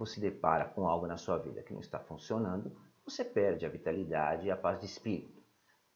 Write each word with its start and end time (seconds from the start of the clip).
você 0.00 0.18
depara 0.18 0.64
com 0.64 0.88
algo 0.88 1.06
na 1.06 1.18
sua 1.18 1.36
vida 1.36 1.62
que 1.62 1.74
não 1.74 1.80
está 1.82 1.98
funcionando, 1.98 2.74
você 3.04 3.22
perde 3.22 3.66
a 3.66 3.68
vitalidade 3.68 4.46
e 4.46 4.50
a 4.50 4.56
paz 4.56 4.80
de 4.80 4.86
espírito. 4.86 5.44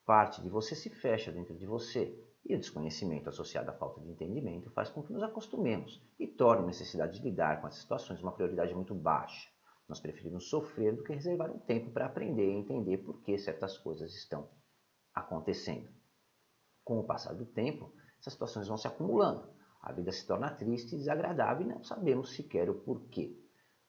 Parte 0.04 0.42
de 0.42 0.50
você 0.50 0.74
se 0.74 0.90
fecha 0.90 1.32
dentro 1.32 1.56
de 1.56 1.64
você, 1.64 2.14
e 2.44 2.54
o 2.54 2.58
desconhecimento 2.58 3.30
associado 3.30 3.70
à 3.70 3.72
falta 3.72 4.02
de 4.02 4.10
entendimento 4.10 4.70
faz 4.72 4.90
com 4.90 5.02
que 5.02 5.10
nos 5.10 5.22
acostumemos 5.22 6.02
e 6.18 6.26
torne 6.26 6.64
a 6.64 6.66
necessidade 6.66 7.18
de 7.18 7.24
lidar 7.24 7.62
com 7.62 7.66
essas 7.66 7.80
situações 7.80 8.20
uma 8.20 8.32
prioridade 8.32 8.74
muito 8.74 8.94
baixa. 8.94 9.48
Nós 9.88 10.00
preferimos 10.00 10.50
sofrer 10.50 10.94
do 10.94 11.02
que 11.02 11.14
reservar 11.14 11.50
um 11.50 11.58
tempo 11.58 11.90
para 11.90 12.04
aprender 12.04 12.46
e 12.46 12.58
entender 12.58 12.98
por 12.98 13.22
que 13.22 13.38
certas 13.38 13.78
coisas 13.78 14.14
estão 14.14 14.50
acontecendo. 15.14 15.88
Com 16.84 16.98
o 16.98 17.04
passar 17.04 17.32
do 17.32 17.46
tempo, 17.46 17.90
essas 18.20 18.34
situações 18.34 18.68
vão 18.68 18.76
se 18.76 18.86
acumulando. 18.86 19.48
A 19.80 19.92
vida 19.92 20.12
se 20.12 20.26
torna 20.26 20.50
triste 20.50 20.94
e 20.94 20.98
desagradável 20.98 21.66
e 21.66 21.70
não 21.70 21.82
sabemos 21.82 22.36
sequer 22.36 22.68
o 22.68 22.74
porquê. 22.74 23.42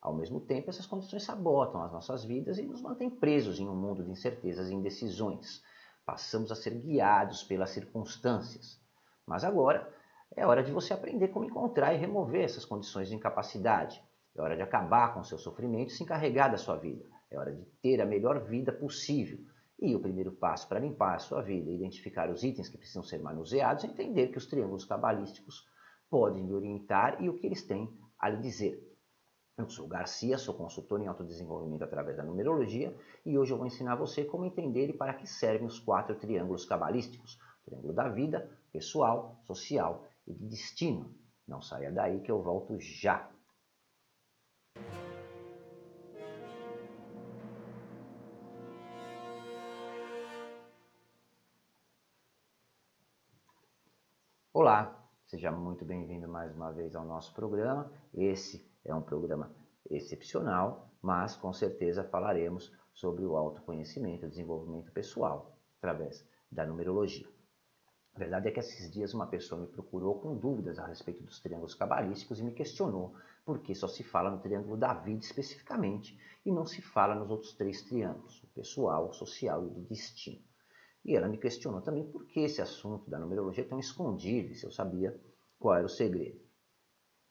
Ao 0.06 0.14
mesmo 0.14 0.38
tempo, 0.38 0.70
essas 0.70 0.86
condições 0.86 1.24
sabotam 1.24 1.82
as 1.82 1.90
nossas 1.90 2.24
vidas 2.24 2.58
e 2.58 2.62
nos 2.62 2.80
mantêm 2.80 3.10
presos 3.10 3.58
em 3.58 3.68
um 3.68 3.74
mundo 3.74 4.04
de 4.04 4.10
incertezas 4.12 4.70
e 4.70 4.72
indecisões. 4.72 5.60
Passamos 6.04 6.52
a 6.52 6.54
ser 6.54 6.74
guiados 6.74 7.42
pelas 7.42 7.70
circunstâncias. 7.70 8.80
Mas 9.26 9.42
agora 9.42 9.92
é 10.36 10.46
hora 10.46 10.62
de 10.62 10.70
você 10.70 10.94
aprender 10.94 11.26
como 11.28 11.44
encontrar 11.44 11.92
e 11.92 11.96
remover 11.96 12.44
essas 12.44 12.64
condições 12.64 13.08
de 13.08 13.16
incapacidade. 13.16 14.00
É 14.36 14.40
hora 14.40 14.54
de 14.54 14.62
acabar 14.62 15.12
com 15.12 15.24
seu 15.24 15.38
sofrimento 15.38 15.88
e 15.88 15.96
se 15.96 16.04
encarregar 16.04 16.52
da 16.52 16.56
sua 16.56 16.76
vida. 16.76 17.04
É 17.28 17.36
hora 17.36 17.52
de 17.52 17.64
ter 17.82 18.00
a 18.00 18.06
melhor 18.06 18.44
vida 18.44 18.70
possível. 18.72 19.40
E 19.76 19.92
o 19.96 20.00
primeiro 20.00 20.30
passo 20.30 20.68
para 20.68 20.78
limpar 20.78 21.16
a 21.16 21.18
sua 21.18 21.42
vida 21.42 21.68
e 21.68 21.74
identificar 21.74 22.30
os 22.30 22.44
itens 22.44 22.68
que 22.68 22.78
precisam 22.78 23.02
ser 23.02 23.18
manuseados 23.18 23.82
é 23.82 23.88
entender 23.88 24.28
que 24.28 24.38
os 24.38 24.46
triângulos 24.46 24.84
cabalísticos 24.84 25.66
podem 26.08 26.46
lhe 26.46 26.54
orientar 26.54 27.20
e 27.20 27.28
o 27.28 27.34
que 27.34 27.44
eles 27.44 27.64
têm 27.64 27.92
a 28.20 28.28
lhe 28.28 28.36
dizer. 28.36 28.85
Eu 29.58 29.70
sou 29.70 29.88
Garcia, 29.88 30.36
sou 30.36 30.52
consultor 30.52 31.00
em 31.00 31.06
autodesenvolvimento 31.06 31.82
através 31.82 32.14
da 32.14 32.22
numerologia 32.22 32.94
e 33.24 33.38
hoje 33.38 33.54
eu 33.54 33.56
vou 33.56 33.66
ensinar 33.66 33.94
você 33.96 34.22
como 34.22 34.44
entender 34.44 34.90
e 34.90 34.92
para 34.92 35.14
que 35.14 35.26
servem 35.26 35.66
os 35.66 35.78
quatro 35.78 36.14
triângulos 36.14 36.66
cabalísticos: 36.66 37.40
o 37.62 37.70
triângulo 37.70 37.94
da 37.94 38.06
vida, 38.06 38.50
pessoal, 38.70 39.40
social 39.46 40.06
e 40.26 40.34
de 40.34 40.46
destino. 40.46 41.10
Não 41.48 41.62
saia 41.62 41.90
daí 41.90 42.20
que 42.20 42.30
eu 42.30 42.42
volto 42.42 42.78
já. 42.78 43.30
Olá, 54.52 55.02
seja 55.24 55.50
muito 55.50 55.82
bem-vindo 55.82 56.28
mais 56.28 56.54
uma 56.54 56.70
vez 56.72 56.94
ao 56.94 57.06
nosso 57.06 57.32
programa. 57.32 57.90
Esse 58.12 58.75
é 58.86 58.94
um 58.94 59.02
programa 59.02 59.52
excepcional, 59.90 60.90
mas 61.02 61.36
com 61.36 61.52
certeza 61.52 62.04
falaremos 62.04 62.72
sobre 62.92 63.24
o 63.24 63.36
autoconhecimento, 63.36 64.26
o 64.26 64.28
desenvolvimento 64.28 64.92
pessoal, 64.92 65.58
através 65.78 66.26
da 66.50 66.64
numerologia. 66.64 67.28
A 68.14 68.18
verdade 68.18 68.48
é 68.48 68.50
que 68.50 68.60
esses 68.60 68.90
dias 68.90 69.12
uma 69.12 69.26
pessoa 69.26 69.60
me 69.60 69.66
procurou 69.66 70.18
com 70.20 70.36
dúvidas 70.36 70.78
a 70.78 70.86
respeito 70.86 71.22
dos 71.22 71.38
triângulos 71.40 71.74
cabalísticos 71.74 72.40
e 72.40 72.44
me 72.44 72.52
questionou 72.52 73.14
por 73.44 73.60
que 73.60 73.74
só 73.74 73.86
se 73.86 74.02
fala 74.02 74.30
no 74.30 74.40
triângulo 74.40 74.76
da 74.76 74.94
vida 74.94 75.20
especificamente 75.20 76.18
e 76.44 76.50
não 76.50 76.64
se 76.64 76.80
fala 76.80 77.14
nos 77.14 77.30
outros 77.30 77.52
três 77.52 77.82
triângulos, 77.82 78.42
o 78.42 78.46
pessoal, 78.48 79.08
o 79.08 79.12
social 79.12 79.62
e 79.62 79.66
o 79.66 79.74
de 79.74 79.82
destino. 79.82 80.42
E 81.04 81.14
ela 81.14 81.28
me 81.28 81.36
questionou 81.36 81.82
também 81.82 82.10
por 82.10 82.26
que 82.26 82.40
esse 82.40 82.62
assunto 82.62 83.08
da 83.10 83.18
numerologia 83.18 83.64
é 83.64 83.68
tão 83.68 83.78
escondido 83.78 84.52
e 84.52 84.54
se 84.54 84.64
eu 84.64 84.70
sabia 84.70 85.20
qual 85.58 85.76
era 85.76 85.86
o 85.86 85.90
segredo 85.90 86.45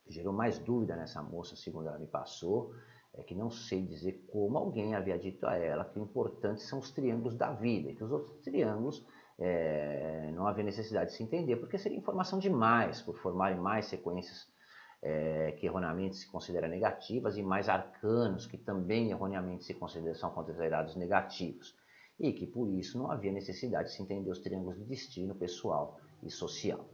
gerou 0.07 0.33
mais 0.33 0.59
dúvida 0.59 0.95
nessa 0.95 1.21
moça, 1.21 1.55
segundo 1.55 1.87
ela 1.87 1.97
me 1.97 2.07
passou, 2.07 2.73
é 3.13 3.23
que 3.23 3.33
não 3.33 3.49
sei 3.49 3.81
dizer 3.81 4.25
como 4.31 4.57
alguém 4.57 4.93
havia 4.93 5.17
dito 5.17 5.47
a 5.47 5.55
ela 5.55 5.85
que 5.85 5.97
o 5.97 6.03
importante 6.03 6.61
são 6.61 6.79
os 6.79 6.91
triângulos 6.91 7.35
da 7.35 7.51
vida, 7.51 7.89
e 7.89 7.95
que 7.95 8.03
os 8.03 8.11
outros 8.11 8.37
triângulos 8.41 9.05
é, 9.39 10.31
não 10.33 10.47
havia 10.47 10.63
necessidade 10.63 11.11
de 11.11 11.17
se 11.17 11.23
entender, 11.23 11.55
porque 11.57 11.77
seria 11.77 11.97
informação 11.97 12.39
demais, 12.39 13.01
por 13.01 13.17
formarem 13.17 13.57
mais 13.57 13.85
sequências 13.85 14.47
é, 15.01 15.53
que 15.53 15.65
erroneamente 15.65 16.15
se 16.17 16.27
consideram 16.27 16.67
negativas 16.67 17.37
e 17.37 17.43
mais 17.43 17.69
arcanos 17.69 18.45
que 18.45 18.57
também 18.57 19.11
erroneamente 19.11 19.63
se 19.63 19.73
consideram, 19.73 20.15
são 20.15 20.31
considerados 20.31 20.95
negativos, 20.95 21.75
e 22.19 22.31
que 22.33 22.45
por 22.45 22.69
isso 22.69 22.97
não 22.97 23.11
havia 23.11 23.31
necessidade 23.31 23.89
de 23.89 23.95
se 23.95 24.03
entender 24.03 24.29
os 24.29 24.39
triângulos 24.39 24.77
de 24.77 24.85
destino 24.85 25.35
pessoal 25.35 25.99
e 26.23 26.29
social. 26.29 26.85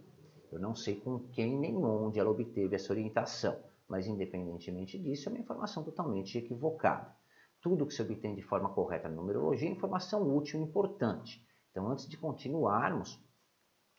Eu 0.51 0.59
não 0.59 0.75
sei 0.75 0.99
com 0.99 1.19
quem 1.29 1.57
nem 1.57 1.77
onde 1.77 2.19
ela 2.19 2.29
obteve 2.29 2.75
essa 2.75 2.91
orientação, 2.91 3.57
mas 3.87 4.05
independentemente 4.05 4.99
disso, 4.99 5.29
é 5.29 5.31
uma 5.31 5.39
informação 5.39 5.83
totalmente 5.83 6.37
equivocada. 6.37 7.15
Tudo 7.61 7.85
que 7.85 7.93
se 7.93 8.01
obtém 8.01 8.35
de 8.35 8.41
forma 8.41 8.69
correta 8.69 9.07
na 9.07 9.15
numerologia 9.15 9.69
é 9.69 9.71
informação 9.71 10.35
útil 10.35 10.59
e 10.59 10.63
importante. 10.63 11.45
Então, 11.69 11.87
antes 11.87 12.07
de 12.07 12.17
continuarmos, 12.17 13.23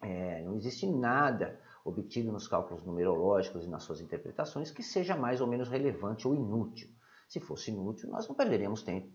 é, 0.03 0.43
não 0.43 0.55
existe 0.57 0.87
nada 0.87 1.59
obtido 1.85 2.31
nos 2.31 2.47
cálculos 2.47 2.85
numerológicos 2.85 3.65
e 3.65 3.69
nas 3.69 3.85
suas 3.85 4.01
interpretações 4.01 4.71
que 4.71 4.83
seja 4.83 5.17
mais 5.17 5.41
ou 5.41 5.47
menos 5.47 5.69
relevante 5.69 6.29
ou 6.29 6.35
inútil. 6.35 6.89
Se 7.29 7.41
fosse 7.41 7.71
inútil, 7.71 8.11
nós 8.11 8.29
não 8.29 8.35
perderíamos 8.35 8.83
tempo 8.83 9.09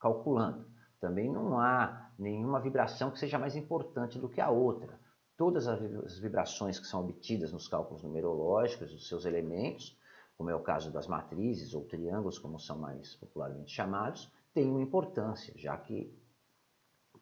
calculando. 0.00 0.66
Também 0.98 1.30
não 1.30 1.58
há 1.58 2.10
nenhuma 2.18 2.60
vibração 2.60 3.10
que 3.10 3.18
seja 3.18 3.38
mais 3.38 3.54
importante 3.54 4.18
do 4.18 4.28
que 4.28 4.40
a 4.40 4.50
outra 4.50 4.98
todas 5.40 5.66
as 5.66 6.18
vibrações 6.18 6.78
que 6.78 6.86
são 6.86 7.00
obtidas 7.00 7.50
nos 7.50 7.66
cálculos 7.66 8.02
numerológicos, 8.02 8.92
os 8.92 9.08
seus 9.08 9.24
elementos, 9.24 9.98
como 10.36 10.50
é 10.50 10.54
o 10.54 10.60
caso 10.60 10.92
das 10.92 11.06
matrizes 11.06 11.72
ou 11.72 11.82
triângulos, 11.86 12.38
como 12.38 12.60
são 12.60 12.76
mais 12.76 13.14
popularmente 13.14 13.72
chamados, 13.72 14.30
têm 14.52 14.70
uma 14.70 14.82
importância, 14.82 15.54
já 15.56 15.78
que 15.78 16.14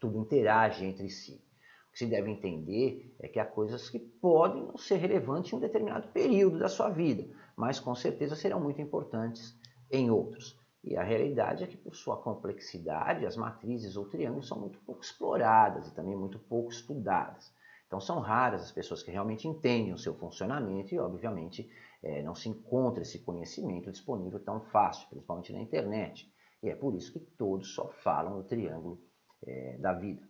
tudo 0.00 0.18
interage 0.18 0.84
entre 0.84 1.08
si. 1.08 1.40
O 1.88 1.92
que 1.92 1.98
se 2.00 2.06
deve 2.06 2.28
entender 2.28 3.14
é 3.20 3.28
que 3.28 3.38
há 3.38 3.44
coisas 3.44 3.88
que 3.88 4.00
podem 4.00 4.64
não 4.64 4.76
ser 4.76 4.96
relevantes 4.96 5.52
em 5.52 5.56
um 5.56 5.60
determinado 5.60 6.08
período 6.08 6.58
da 6.58 6.68
sua 6.68 6.88
vida, 6.88 7.24
mas 7.56 7.78
com 7.78 7.94
certeza 7.94 8.34
serão 8.34 8.58
muito 8.58 8.82
importantes 8.82 9.56
em 9.88 10.10
outros. 10.10 10.58
E 10.82 10.96
a 10.96 11.04
realidade 11.04 11.62
é 11.62 11.68
que, 11.68 11.76
por 11.76 11.94
sua 11.94 12.16
complexidade, 12.16 13.24
as 13.24 13.36
matrizes 13.36 13.96
ou 13.96 14.06
triângulos 14.06 14.48
são 14.48 14.58
muito 14.58 14.80
pouco 14.80 15.02
exploradas 15.02 15.86
e 15.86 15.94
também 15.94 16.16
muito 16.16 16.40
pouco 16.40 16.72
estudadas. 16.72 17.56
Então 17.88 18.00
são 18.00 18.20
raras 18.20 18.62
as 18.62 18.70
pessoas 18.70 19.02
que 19.02 19.10
realmente 19.10 19.48
entendem 19.48 19.94
o 19.94 19.98
seu 19.98 20.14
funcionamento 20.14 20.94
e, 20.94 20.98
obviamente, 20.98 21.68
é, 22.02 22.22
não 22.22 22.34
se 22.34 22.48
encontra 22.48 23.02
esse 23.02 23.18
conhecimento 23.20 23.90
disponível 23.90 24.38
tão 24.38 24.60
fácil, 24.60 25.08
principalmente 25.08 25.52
na 25.54 25.60
internet. 25.60 26.30
E 26.62 26.68
é 26.68 26.76
por 26.76 26.94
isso 26.94 27.12
que 27.12 27.18
todos 27.18 27.74
só 27.74 27.88
falam 27.88 28.36
do 28.36 28.44
triângulo 28.44 29.00
é, 29.42 29.78
da 29.78 29.94
vida, 29.94 30.28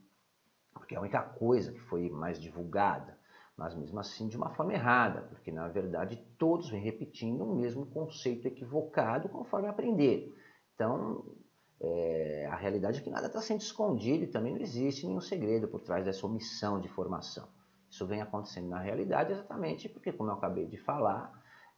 porque 0.73 0.95
é 0.95 0.99
a 0.99 1.01
única 1.01 1.21
coisa 1.21 1.73
que 1.73 1.81
foi 1.81 2.09
mais 2.09 2.41
divulgada, 2.41 3.19
mas 3.57 3.75
mesmo 3.75 3.99
assim 3.99 4.29
de 4.29 4.37
uma 4.37 4.51
forma 4.51 4.73
errada, 4.73 5.23
porque 5.23 5.51
na 5.51 5.67
verdade 5.67 6.17
todos 6.39 6.71
vêm 6.71 6.81
repetindo 6.81 7.43
o 7.43 7.57
mesmo 7.57 7.87
conceito 7.87 8.47
equivocado 8.47 9.29
conforme 9.29 9.67
aprenderam. 9.67 10.33
Então, 10.75 11.25
é, 11.81 12.49
a 12.51 12.57
realidade 12.57 12.99
é 12.99 13.03
que 13.03 13.11
nada 13.11 13.29
está 13.29 13.41
sendo 13.41 13.61
escondido 13.61 14.25
e 14.25 14.27
também 14.27 14.55
não 14.55 14.61
existe 14.61 15.07
nenhum 15.07 15.21
segredo 15.21 15.69
por 15.69 15.81
trás 15.81 16.05
dessa 16.05 16.27
omissão 16.27 16.81
de 16.81 16.89
informação. 16.89 17.47
Isso 17.89 18.07
vem 18.07 18.21
acontecendo 18.21 18.69
na 18.69 18.81
realidade 18.81 19.33
exatamente 19.33 19.89
porque, 19.89 20.13
como 20.13 20.31
eu 20.31 20.35
acabei 20.35 20.67
de 20.67 20.77
falar, 20.77 21.33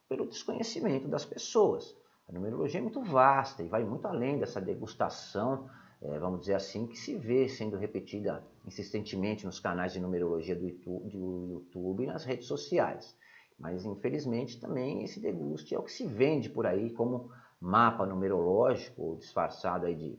pelo 0.08 0.26
desconhecimento 0.26 1.06
das 1.06 1.24
pessoas. 1.24 1.96
A 2.28 2.32
numerologia 2.32 2.80
é 2.80 2.82
muito 2.82 3.02
vasta 3.02 3.62
e 3.62 3.68
vai 3.68 3.84
muito 3.84 4.06
além 4.06 4.38
dessa 4.38 4.60
degustação, 4.60 5.68
é, 6.00 6.18
vamos 6.18 6.40
dizer 6.40 6.54
assim, 6.54 6.86
que 6.86 6.96
se 6.96 7.16
vê 7.16 7.48
sendo 7.48 7.76
repetida 7.76 8.42
insistentemente 8.66 9.44
nos 9.44 9.60
canais 9.60 9.92
de 9.92 10.00
numerologia 10.00 10.56
do 10.56 10.66
YouTube, 10.66 11.10
do 11.10 11.46
YouTube 11.50 12.04
e 12.04 12.06
nas 12.06 12.24
redes 12.24 12.46
sociais. 12.46 13.16
Mas, 13.58 13.84
infelizmente, 13.84 14.58
também 14.58 15.04
esse 15.04 15.20
deguste 15.20 15.74
é 15.74 15.78
o 15.78 15.82
que 15.82 15.92
se 15.92 16.06
vende 16.06 16.48
por 16.48 16.66
aí 16.66 16.90
como 16.90 17.30
mapa 17.60 18.06
numerológico 18.06 19.16
disfarçado 19.18 19.86
aí 19.86 19.94
de 19.94 20.18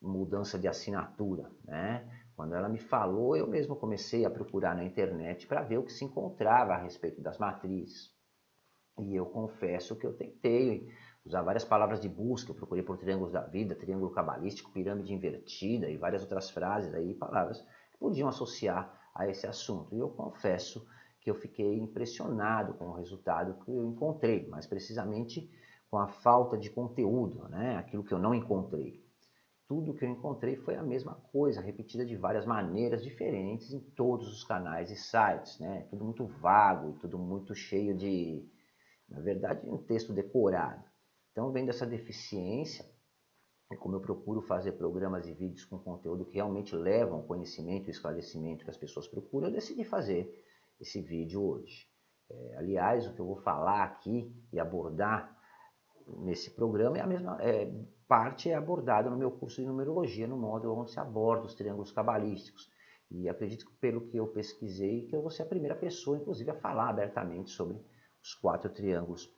mudança 0.00 0.58
de 0.58 0.66
assinatura, 0.66 1.50
né? 1.64 2.08
Quando 2.34 2.54
ela 2.54 2.70
me 2.70 2.78
falou, 2.78 3.36
eu 3.36 3.46
mesmo 3.46 3.76
comecei 3.76 4.24
a 4.24 4.30
procurar 4.30 4.74
na 4.74 4.82
internet 4.82 5.46
para 5.46 5.62
ver 5.62 5.76
o 5.76 5.82
que 5.82 5.92
se 5.92 6.06
encontrava 6.06 6.72
a 6.72 6.78
respeito 6.78 7.20
das 7.20 7.36
matrizes. 7.36 8.10
E 8.98 9.14
eu 9.14 9.26
confesso 9.26 9.94
que 9.94 10.06
eu 10.06 10.14
tentei 10.14 10.88
usar 11.24 11.42
várias 11.42 11.64
palavras 11.64 12.00
de 12.00 12.08
busca, 12.08 12.50
eu 12.50 12.54
procurei 12.54 12.82
por 12.82 12.96
triângulos 12.96 13.30
da 13.30 13.42
vida, 13.42 13.74
triângulo 13.74 14.10
cabalístico, 14.10 14.72
pirâmide 14.72 15.12
invertida 15.12 15.90
e 15.90 15.98
várias 15.98 16.22
outras 16.22 16.48
frases 16.50 16.94
aí, 16.94 17.14
palavras 17.14 17.60
que 17.92 17.98
podiam 17.98 18.28
associar 18.28 18.98
a 19.14 19.28
esse 19.28 19.46
assunto. 19.46 19.94
E 19.94 19.98
eu 19.98 20.08
confesso 20.08 20.86
que 21.20 21.30
eu 21.30 21.34
fiquei 21.34 21.78
impressionado 21.78 22.72
com 22.74 22.86
o 22.86 22.94
resultado 22.94 23.62
que 23.64 23.70
eu 23.70 23.84
encontrei, 23.84 24.48
mais 24.48 24.66
precisamente 24.66 25.50
com 25.90 25.98
a 25.98 26.06
falta 26.06 26.56
de 26.56 26.70
conteúdo, 26.70 27.48
né? 27.48 27.76
aquilo 27.76 28.04
que 28.04 28.14
eu 28.14 28.18
não 28.18 28.34
encontrei. 28.34 29.04
Tudo 29.66 29.94
que 29.94 30.04
eu 30.04 30.08
encontrei 30.08 30.56
foi 30.56 30.76
a 30.76 30.82
mesma 30.82 31.14
coisa, 31.32 31.60
repetida 31.60 32.04
de 32.04 32.16
várias 32.16 32.46
maneiras 32.46 33.02
diferentes 33.02 33.72
em 33.72 33.80
todos 33.80 34.28
os 34.28 34.44
canais 34.44 34.90
e 34.90 34.96
sites. 34.96 35.58
Né? 35.58 35.86
Tudo 35.90 36.04
muito 36.04 36.26
vago, 36.26 36.98
tudo 37.00 37.18
muito 37.18 37.54
cheio 37.54 37.96
de, 37.96 38.48
na 39.08 39.20
verdade, 39.20 39.68
um 39.68 39.78
texto 39.78 40.12
decorado. 40.12 40.84
Então, 41.32 41.52
vendo 41.52 41.70
essa 41.70 41.86
deficiência, 41.86 42.84
e 43.72 43.76
como 43.76 43.96
eu 43.96 44.00
procuro 44.00 44.42
fazer 44.42 44.72
programas 44.72 45.28
e 45.28 45.32
vídeos 45.32 45.64
com 45.64 45.78
conteúdo 45.78 46.24
que 46.24 46.34
realmente 46.34 46.74
levam 46.74 47.22
conhecimento 47.22 47.88
e 47.88 47.90
esclarecimento 47.90 48.64
que 48.64 48.70
as 48.70 48.76
pessoas 48.76 49.06
procuram, 49.06 49.48
eu 49.48 49.54
decidi 49.54 49.84
fazer 49.84 50.44
esse 50.80 51.00
vídeo 51.00 51.42
hoje. 51.42 51.88
É, 52.28 52.56
aliás, 52.56 53.06
o 53.06 53.14
que 53.14 53.20
eu 53.20 53.26
vou 53.26 53.36
falar 53.36 53.84
aqui 53.84 54.32
e 54.52 54.58
abordar 54.58 55.39
nesse 56.18 56.50
programa 56.50 56.98
é 56.98 57.00
a 57.00 57.06
mesma 57.06 57.36
é, 57.40 57.72
parte 58.06 58.50
é 58.50 58.54
abordada 58.54 59.08
no 59.08 59.16
meu 59.16 59.30
curso 59.30 59.60
de 59.60 59.66
numerologia, 59.66 60.26
no 60.26 60.36
módulo 60.36 60.80
onde 60.80 60.90
se 60.90 61.00
aborda 61.00 61.46
os 61.46 61.54
triângulos 61.54 61.92
cabalísticos. 61.92 62.70
E 63.10 63.28
acredito 63.28 63.66
que 63.66 63.72
pelo 63.74 64.02
que 64.02 64.16
eu 64.16 64.26
pesquisei, 64.28 65.06
que 65.06 65.16
eu 65.16 65.22
vou 65.22 65.30
ser 65.30 65.42
a 65.42 65.46
primeira 65.46 65.74
pessoa, 65.74 66.16
inclusive, 66.16 66.50
a 66.50 66.54
falar 66.54 66.88
abertamente 66.88 67.50
sobre 67.50 67.76
os 68.22 68.34
quatro 68.34 68.70
triângulos 68.70 69.32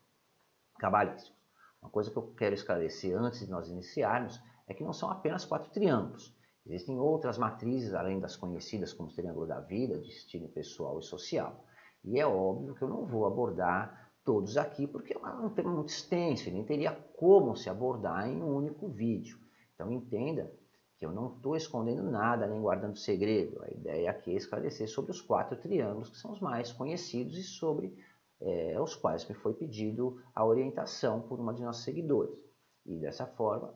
cabalísticos. 0.79 1.33
Uma 1.81 1.91
coisa 1.91 2.11
que 2.11 2.17
eu 2.17 2.33
quero 2.35 2.55
esclarecer 2.55 3.17
antes 3.17 3.41
de 3.41 3.51
nós 3.51 3.69
iniciarmos 3.69 4.41
é 4.67 4.75
que 4.75 4.85
não 4.85 4.93
são 4.93 5.11
apenas 5.11 5.45
quatro 5.45 5.71
triângulos. 5.71 6.35
Existem 6.65 6.99
outras 6.99 7.39
matrizes, 7.39 7.93
além 7.93 8.21
das 8.21 8.37
conhecidas 8.37 8.93
como 8.93 9.13
triângulo 9.13 9.47
da 9.47 9.61
vida, 9.61 9.99
destino 9.99 10.49
pessoal 10.49 10.99
e 10.99 11.03
social. 11.03 11.65
E 12.05 12.21
é 12.21 12.27
óbvio 12.27 12.75
que 12.75 12.83
eu 12.83 12.89
não 12.89 13.05
vou 13.05 13.27
abordar 13.27 14.02
todos 14.25 14.57
aqui, 14.57 14.87
porque 14.87 15.15
é 15.15 15.19
um 15.19 15.51
tema 15.51 15.71
muito 15.71 15.89
extenso, 15.89 16.51
nem 16.51 16.65
teria 16.65 16.93
como 17.17 17.57
se 17.57 17.69
abordar 17.69 18.29
em 18.29 18.43
um 18.43 18.57
único 18.57 18.89
vídeo. 18.89 19.39
Então 19.75 19.91
entenda 19.91 20.53
que 20.97 21.05
eu 21.05 21.13
não 21.13 21.35
estou 21.35 21.57
escondendo 21.57 22.03
nada, 22.05 22.47
nem 22.47 22.61
guardando 22.61 22.97
segredo. 22.97 23.61
A 23.65 23.71
ideia 23.71 24.11
aqui 24.11 24.33
é 24.33 24.37
esclarecer 24.37 24.89
sobre 24.89 25.11
os 25.11 25.21
quatro 25.21 25.57
triângulos, 25.57 26.11
que 26.11 26.19
são 26.19 26.31
os 26.31 26.41
mais 26.41 26.73
conhecidos 26.73 27.37
e 27.37 27.43
sobre 27.43 27.97
é, 28.41 28.81
os 28.81 28.95
quais 28.95 29.29
me 29.29 29.35
foi 29.35 29.55
pedido 29.55 30.23
a 30.35 30.45
orientação 30.45 31.21
por 31.23 31.41
uma 31.41 31.53
de 31.53 31.63
nossos 31.63 31.83
seguidores. 31.83 32.39
E 32.87 32.99
dessa 32.99 33.27
forma, 33.27 33.75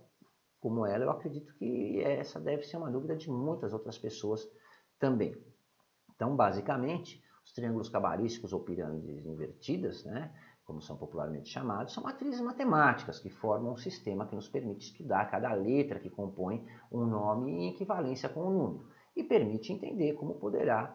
como 0.60 0.86
ela, 0.86 1.04
eu 1.04 1.10
acredito 1.10 1.52
que 1.54 2.00
essa 2.00 2.40
deve 2.40 2.62
ser 2.64 2.76
uma 2.76 2.90
dúvida 2.90 3.16
de 3.16 3.30
muitas 3.30 3.72
outras 3.72 3.98
pessoas 3.98 4.48
também. 4.98 5.36
Então, 6.14 6.34
basicamente, 6.34 7.22
triângulos 7.56 7.88
cabalísticos 7.88 8.52
ou 8.52 8.60
pirâmides 8.60 9.26
invertidas, 9.26 10.04
né, 10.04 10.30
como 10.64 10.80
são 10.82 10.96
popularmente 10.96 11.48
chamados, 11.48 11.94
são 11.94 12.02
matrizes 12.02 12.40
matemáticas 12.40 13.18
que 13.18 13.30
formam 13.30 13.72
um 13.72 13.76
sistema 13.76 14.26
que 14.26 14.34
nos 14.34 14.48
permite 14.48 14.86
estudar 14.86 15.30
cada 15.30 15.52
letra 15.54 15.98
que 15.98 16.10
compõe 16.10 16.66
um 16.92 17.06
nome 17.06 17.50
em 17.50 17.70
equivalência 17.70 18.28
com 18.28 18.40
o 18.40 18.48
um 18.48 18.58
número 18.58 18.88
e 19.16 19.24
permite 19.24 19.72
entender 19.72 20.12
como 20.14 20.34
poderá 20.34 20.94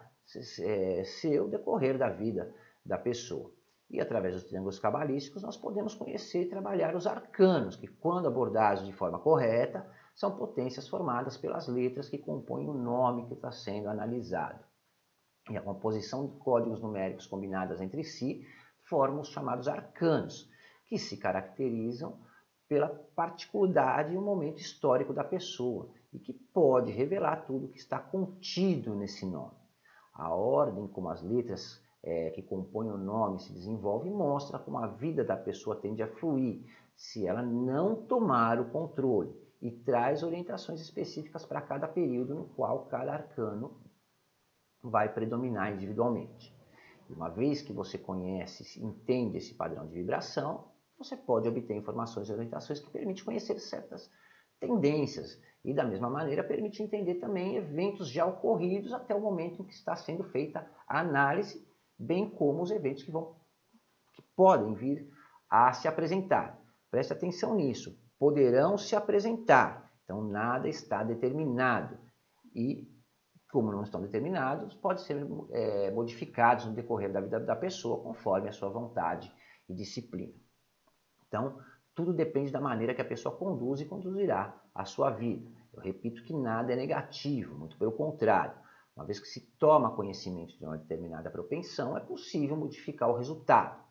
é, 0.59 1.03
ser 1.03 1.41
o 1.41 1.47
decorrer 1.47 1.97
da 1.97 2.09
vida 2.09 2.53
da 2.85 2.97
pessoa. 2.97 3.51
E 3.89 3.99
através 3.99 4.35
dos 4.35 4.43
triângulos 4.43 4.79
cabalísticos 4.79 5.41
nós 5.41 5.57
podemos 5.57 5.95
conhecer 5.95 6.43
e 6.43 6.49
trabalhar 6.49 6.95
os 6.95 7.07
arcanos, 7.07 7.75
que 7.75 7.87
quando 7.87 8.27
abordados 8.27 8.85
de 8.85 8.93
forma 8.93 9.19
correta, 9.19 9.89
são 10.15 10.37
potências 10.37 10.87
formadas 10.87 11.37
pelas 11.37 11.67
letras 11.67 12.07
que 12.07 12.17
compõem 12.17 12.69
o 12.69 12.73
nome 12.73 13.25
que 13.25 13.33
está 13.33 13.51
sendo 13.51 13.89
analisado. 13.89 14.70
E 15.49 15.57
a 15.57 15.61
composição 15.61 16.27
de 16.27 16.37
códigos 16.37 16.79
numéricos 16.79 17.25
combinadas 17.27 17.81
entre 17.81 18.03
si 18.03 18.45
formam 18.83 19.21
os 19.21 19.29
chamados 19.29 19.67
arcanos, 19.67 20.49
que 20.85 20.97
se 20.97 21.17
caracterizam 21.17 22.19
pela 22.67 22.87
particularidade 23.15 24.13
e 24.13 24.17
o 24.17 24.21
momento 24.21 24.59
histórico 24.59 25.13
da 25.13 25.23
pessoa 25.23 25.89
e 26.13 26.19
que 26.19 26.33
pode 26.33 26.91
revelar 26.91 27.45
tudo 27.45 27.69
que 27.69 27.77
está 27.77 27.99
contido 27.99 28.95
nesse 28.95 29.25
nome. 29.25 29.55
A 30.13 30.33
ordem 30.33 30.87
como 30.87 31.09
as 31.09 31.21
letras 31.21 31.81
é, 32.03 32.29
que 32.31 32.41
compõem 32.41 32.89
o 32.89 32.97
nome 32.97 33.39
se 33.39 33.53
desenvolve 33.53 34.09
mostra 34.09 34.59
como 34.59 34.77
a 34.77 34.87
vida 34.87 35.23
da 35.23 35.37
pessoa 35.37 35.75
tende 35.75 36.01
a 36.01 36.07
fluir 36.07 36.63
se 36.95 37.25
ela 37.25 37.41
não 37.41 37.95
tomar 37.95 38.59
o 38.59 38.69
controle 38.69 39.33
e 39.61 39.71
traz 39.71 40.23
orientações 40.23 40.81
específicas 40.81 41.45
para 41.45 41.61
cada 41.61 41.87
período 41.87 42.33
no 42.33 42.45
qual 42.45 42.85
cada 42.85 43.13
arcano 43.13 43.79
vai 44.83 45.13
predominar 45.13 45.73
individualmente. 45.73 46.55
Uma 47.09 47.29
vez 47.29 47.61
que 47.61 47.73
você 47.73 47.97
conhece, 47.97 48.81
entende 48.83 49.37
esse 49.37 49.53
padrão 49.53 49.87
de 49.87 49.93
vibração, 49.93 50.71
você 50.97 51.17
pode 51.17 51.47
obter 51.47 51.75
informações 51.75 52.29
e 52.29 52.31
orientações 52.31 52.79
que 52.79 52.89
permitem 52.89 53.25
conhecer 53.25 53.59
certas 53.59 54.09
tendências 54.59 55.41
e 55.63 55.73
da 55.73 55.83
mesma 55.83 56.09
maneira 56.09 56.43
permite 56.43 56.81
entender 56.81 57.15
também 57.15 57.55
eventos 57.55 58.07
já 58.07 58.25
ocorridos 58.25 58.93
até 58.93 59.13
o 59.13 59.21
momento 59.21 59.61
em 59.61 59.65
que 59.65 59.73
está 59.73 59.95
sendo 59.95 60.23
feita 60.23 60.65
a 60.87 60.99
análise 60.99 61.67
bem 62.01 62.29
como 62.29 62.63
os 62.63 62.71
eventos 62.71 63.03
que, 63.03 63.11
vão, 63.11 63.35
que 64.13 64.23
podem 64.35 64.73
vir 64.73 65.07
a 65.49 65.71
se 65.73 65.87
apresentar. 65.87 66.59
Preste 66.89 67.13
atenção 67.13 67.55
nisso. 67.55 67.97
Poderão 68.17 68.77
se 68.77 68.95
apresentar. 68.95 69.91
Então, 70.03 70.23
nada 70.23 70.67
está 70.67 71.03
determinado. 71.03 71.97
E, 72.55 72.90
como 73.51 73.71
não 73.71 73.83
estão 73.83 74.01
determinados, 74.01 74.73
podem 74.75 75.03
ser 75.03 75.27
é, 75.51 75.91
modificados 75.91 76.65
no 76.65 76.73
decorrer 76.73 77.11
da 77.11 77.19
vida 77.19 77.39
da 77.39 77.55
pessoa, 77.55 78.01
conforme 78.01 78.49
a 78.49 78.51
sua 78.51 78.69
vontade 78.69 79.31
e 79.67 79.73
disciplina. 79.73 80.33
Então, 81.27 81.59
tudo 81.93 82.13
depende 82.13 82.51
da 82.51 82.61
maneira 82.61 82.93
que 82.93 83.01
a 83.01 83.05
pessoa 83.05 83.35
conduz 83.35 83.81
e 83.81 83.85
conduzirá 83.85 84.59
a 84.73 84.85
sua 84.85 85.09
vida. 85.09 85.49
Eu 85.73 85.81
repito 85.81 86.23
que 86.23 86.33
nada 86.33 86.73
é 86.73 86.75
negativo, 86.75 87.57
muito 87.57 87.77
pelo 87.77 87.91
contrário. 87.91 88.53
Uma 88.95 89.05
vez 89.05 89.19
que 89.19 89.27
se 89.27 89.41
toma 89.57 89.95
conhecimento 89.95 90.57
de 90.57 90.65
uma 90.65 90.77
determinada 90.77 91.29
propensão, 91.29 91.97
é 91.97 92.01
possível 92.01 92.55
modificar 92.57 93.09
o 93.09 93.17
resultado. 93.17 93.81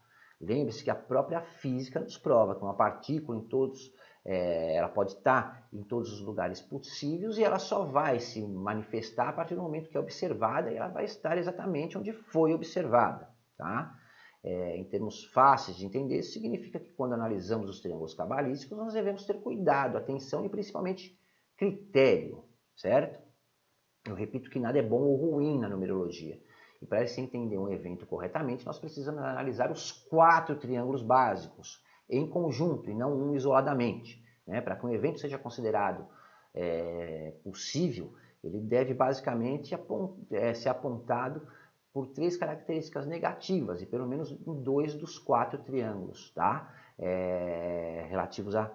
Lembre-se 0.41 0.83
que 0.83 0.91
a 0.91 0.95
própria 0.95 1.43
física 1.43 2.01
nos 2.01 2.17
prova 2.17 2.55
que 2.55 2.63
uma 2.63 2.75
partícula 2.75 3.39
em 3.39 3.43
todos, 3.43 3.93
é, 4.25 4.77
ela 4.77 4.89
pode 4.89 5.13
estar 5.13 5.67
em 5.73 5.83
todos 5.83 6.13
os 6.13 6.21
lugares 6.21 6.61
possíveis 6.61 7.39
e 7.39 7.45
ela 7.45 7.59
só 7.59 7.85
vai 7.85 8.21
se 8.21 8.47
manifestar 8.47 9.29
a 9.29 9.33
partir 9.33 9.55
do 9.55 9.63
momento 9.63 9.89
que 9.89 9.97
é 9.97 10.01
observada 10.01 10.71
e 10.71 10.77
ela 10.77 10.89
vai 10.89 11.05
estar 11.05 11.39
exatamente 11.39 11.97
onde 11.97 12.13
foi 12.13 12.53
observada. 12.53 13.29
Tá? 13.57 13.95
É, 14.43 14.77
em 14.77 14.85
termos 14.85 15.25
fáceis 15.25 15.77
de 15.77 15.87
entender, 15.87 16.19
isso 16.19 16.33
significa 16.33 16.79
que 16.79 16.93
quando 16.93 17.13
analisamos 17.13 17.69
os 17.69 17.81
triângulos 17.81 18.15
cabalísticos, 18.15 18.77
nós 18.77 18.93
devemos 18.93 19.25
ter 19.25 19.41
cuidado, 19.41 19.97
atenção 19.97 20.45
e 20.45 20.49
principalmente 20.49 21.19
critério, 21.57 22.45
certo? 22.75 23.21
Eu 24.07 24.15
repito 24.15 24.49
que 24.49 24.59
nada 24.59 24.79
é 24.79 24.83
bom 24.83 25.03
ou 25.03 25.17
ruim 25.17 25.59
na 25.59 25.69
numerologia. 25.69 26.41
E 26.81 26.87
para 26.87 27.07
se 27.07 27.21
entender 27.21 27.59
um 27.59 27.71
evento 27.71 28.07
corretamente, 28.07 28.65
nós 28.65 28.79
precisamos 28.79 29.23
analisar 29.23 29.71
os 29.71 29.93
quatro 29.93 30.57
triângulos 30.57 31.03
básicos 31.03 31.83
em 32.11 32.27
conjunto 32.29 32.91
e 32.91 32.95
não 32.95 33.15
um 33.17 33.35
isoladamente. 33.35 34.23
Né? 34.47 34.61
Para 34.61 34.77
que 34.77 34.85
um 34.85 34.91
evento 34.91 35.21
seja 35.21 35.39
considerado 35.39 36.07
é, 36.55 37.35
possível, 37.45 38.13
ele 38.43 38.61
deve 38.61 38.95
basicamente 38.95 39.75
apont 39.75 40.27
é, 40.31 40.53
ser 40.55 40.69
apontado 40.69 41.47
por 41.93 42.07
três 42.09 42.37
características 42.37 43.07
negativas 43.07 43.83
e 43.83 43.87
pelo 43.87 44.07
menos 44.07 44.31
em 44.31 44.63
dois 44.63 44.95
dos 44.95 45.19
quatro 45.19 45.59
triângulos, 45.63 46.31
tá? 46.33 46.73
É, 46.99 48.07
relativos 48.09 48.55
à 48.55 48.73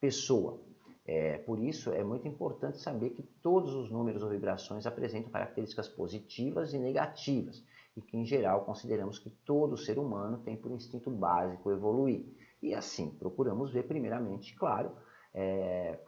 pessoa. 0.00 0.60
É, 1.06 1.38
por 1.38 1.58
isso, 1.58 1.92
é 1.92 2.02
muito 2.02 2.26
importante 2.26 2.78
saber 2.78 3.10
que 3.10 3.22
todos 3.22 3.74
os 3.74 3.90
números 3.90 4.22
ou 4.22 4.30
vibrações 4.30 4.86
apresentam 4.86 5.30
características 5.30 5.88
positivas 5.88 6.72
e 6.72 6.78
negativas, 6.78 7.62
e 7.96 8.00
que, 8.00 8.16
em 8.16 8.24
geral, 8.24 8.64
consideramos 8.64 9.18
que 9.18 9.30
todo 9.44 9.76
ser 9.76 9.98
humano 9.98 10.38
tem 10.38 10.56
por 10.56 10.70
instinto 10.70 11.10
básico 11.10 11.70
evoluir. 11.70 12.24
E 12.64 12.74
assim, 12.74 13.10
procuramos 13.10 13.70
ver, 13.70 13.82
primeiramente, 13.82 14.56
claro, 14.56 14.90
é, 15.34 15.98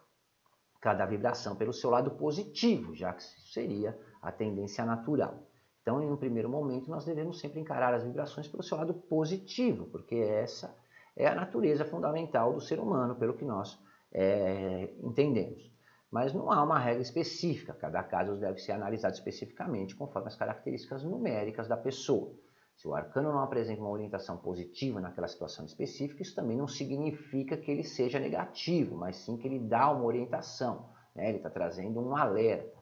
cada 0.80 1.04
vibração 1.04 1.54
pelo 1.54 1.70
seu 1.70 1.90
lado 1.90 2.12
positivo, 2.12 2.94
já 2.94 3.12
que 3.12 3.22
seria 3.22 3.94
a 4.22 4.32
tendência 4.32 4.82
natural. 4.82 5.46
Então, 5.82 6.02
em 6.02 6.10
um 6.10 6.16
primeiro 6.16 6.48
momento, 6.48 6.90
nós 6.90 7.04
devemos 7.04 7.40
sempre 7.40 7.60
encarar 7.60 7.92
as 7.92 8.04
vibrações 8.04 8.48
pelo 8.48 8.62
seu 8.62 8.78
lado 8.78 8.94
positivo, 8.94 9.84
porque 9.88 10.14
essa 10.14 10.74
é 11.14 11.26
a 11.26 11.34
natureza 11.34 11.84
fundamental 11.84 12.54
do 12.54 12.60
ser 12.62 12.80
humano, 12.80 13.16
pelo 13.16 13.34
que 13.34 13.44
nós 13.44 13.78
é, 14.10 14.94
entendemos. 15.02 15.70
Mas 16.10 16.32
não 16.32 16.50
há 16.50 16.62
uma 16.64 16.78
regra 16.78 17.02
específica, 17.02 17.74
cada 17.74 18.02
caso 18.02 18.34
deve 18.40 18.58
ser 18.60 18.72
analisado 18.72 19.12
especificamente 19.12 19.94
conforme 19.94 20.28
as 20.28 20.34
características 20.34 21.04
numéricas 21.04 21.68
da 21.68 21.76
pessoa. 21.76 22.32
Se 22.76 22.86
o 22.86 22.94
arcano 22.94 23.32
não 23.32 23.40
apresenta 23.40 23.80
uma 23.80 23.90
orientação 23.90 24.36
positiva 24.36 25.00
naquela 25.00 25.26
situação 25.26 25.64
específica, 25.64 26.22
isso 26.22 26.34
também 26.34 26.56
não 26.56 26.68
significa 26.68 27.56
que 27.56 27.70
ele 27.70 27.82
seja 27.82 28.20
negativo, 28.20 28.96
mas 28.96 29.16
sim 29.16 29.36
que 29.36 29.48
ele 29.48 29.58
dá 29.58 29.90
uma 29.90 30.04
orientação, 30.04 30.92
né? 31.14 31.28
ele 31.28 31.38
está 31.38 31.50
trazendo 31.50 32.00
um 32.00 32.14
alerta. 32.14 32.76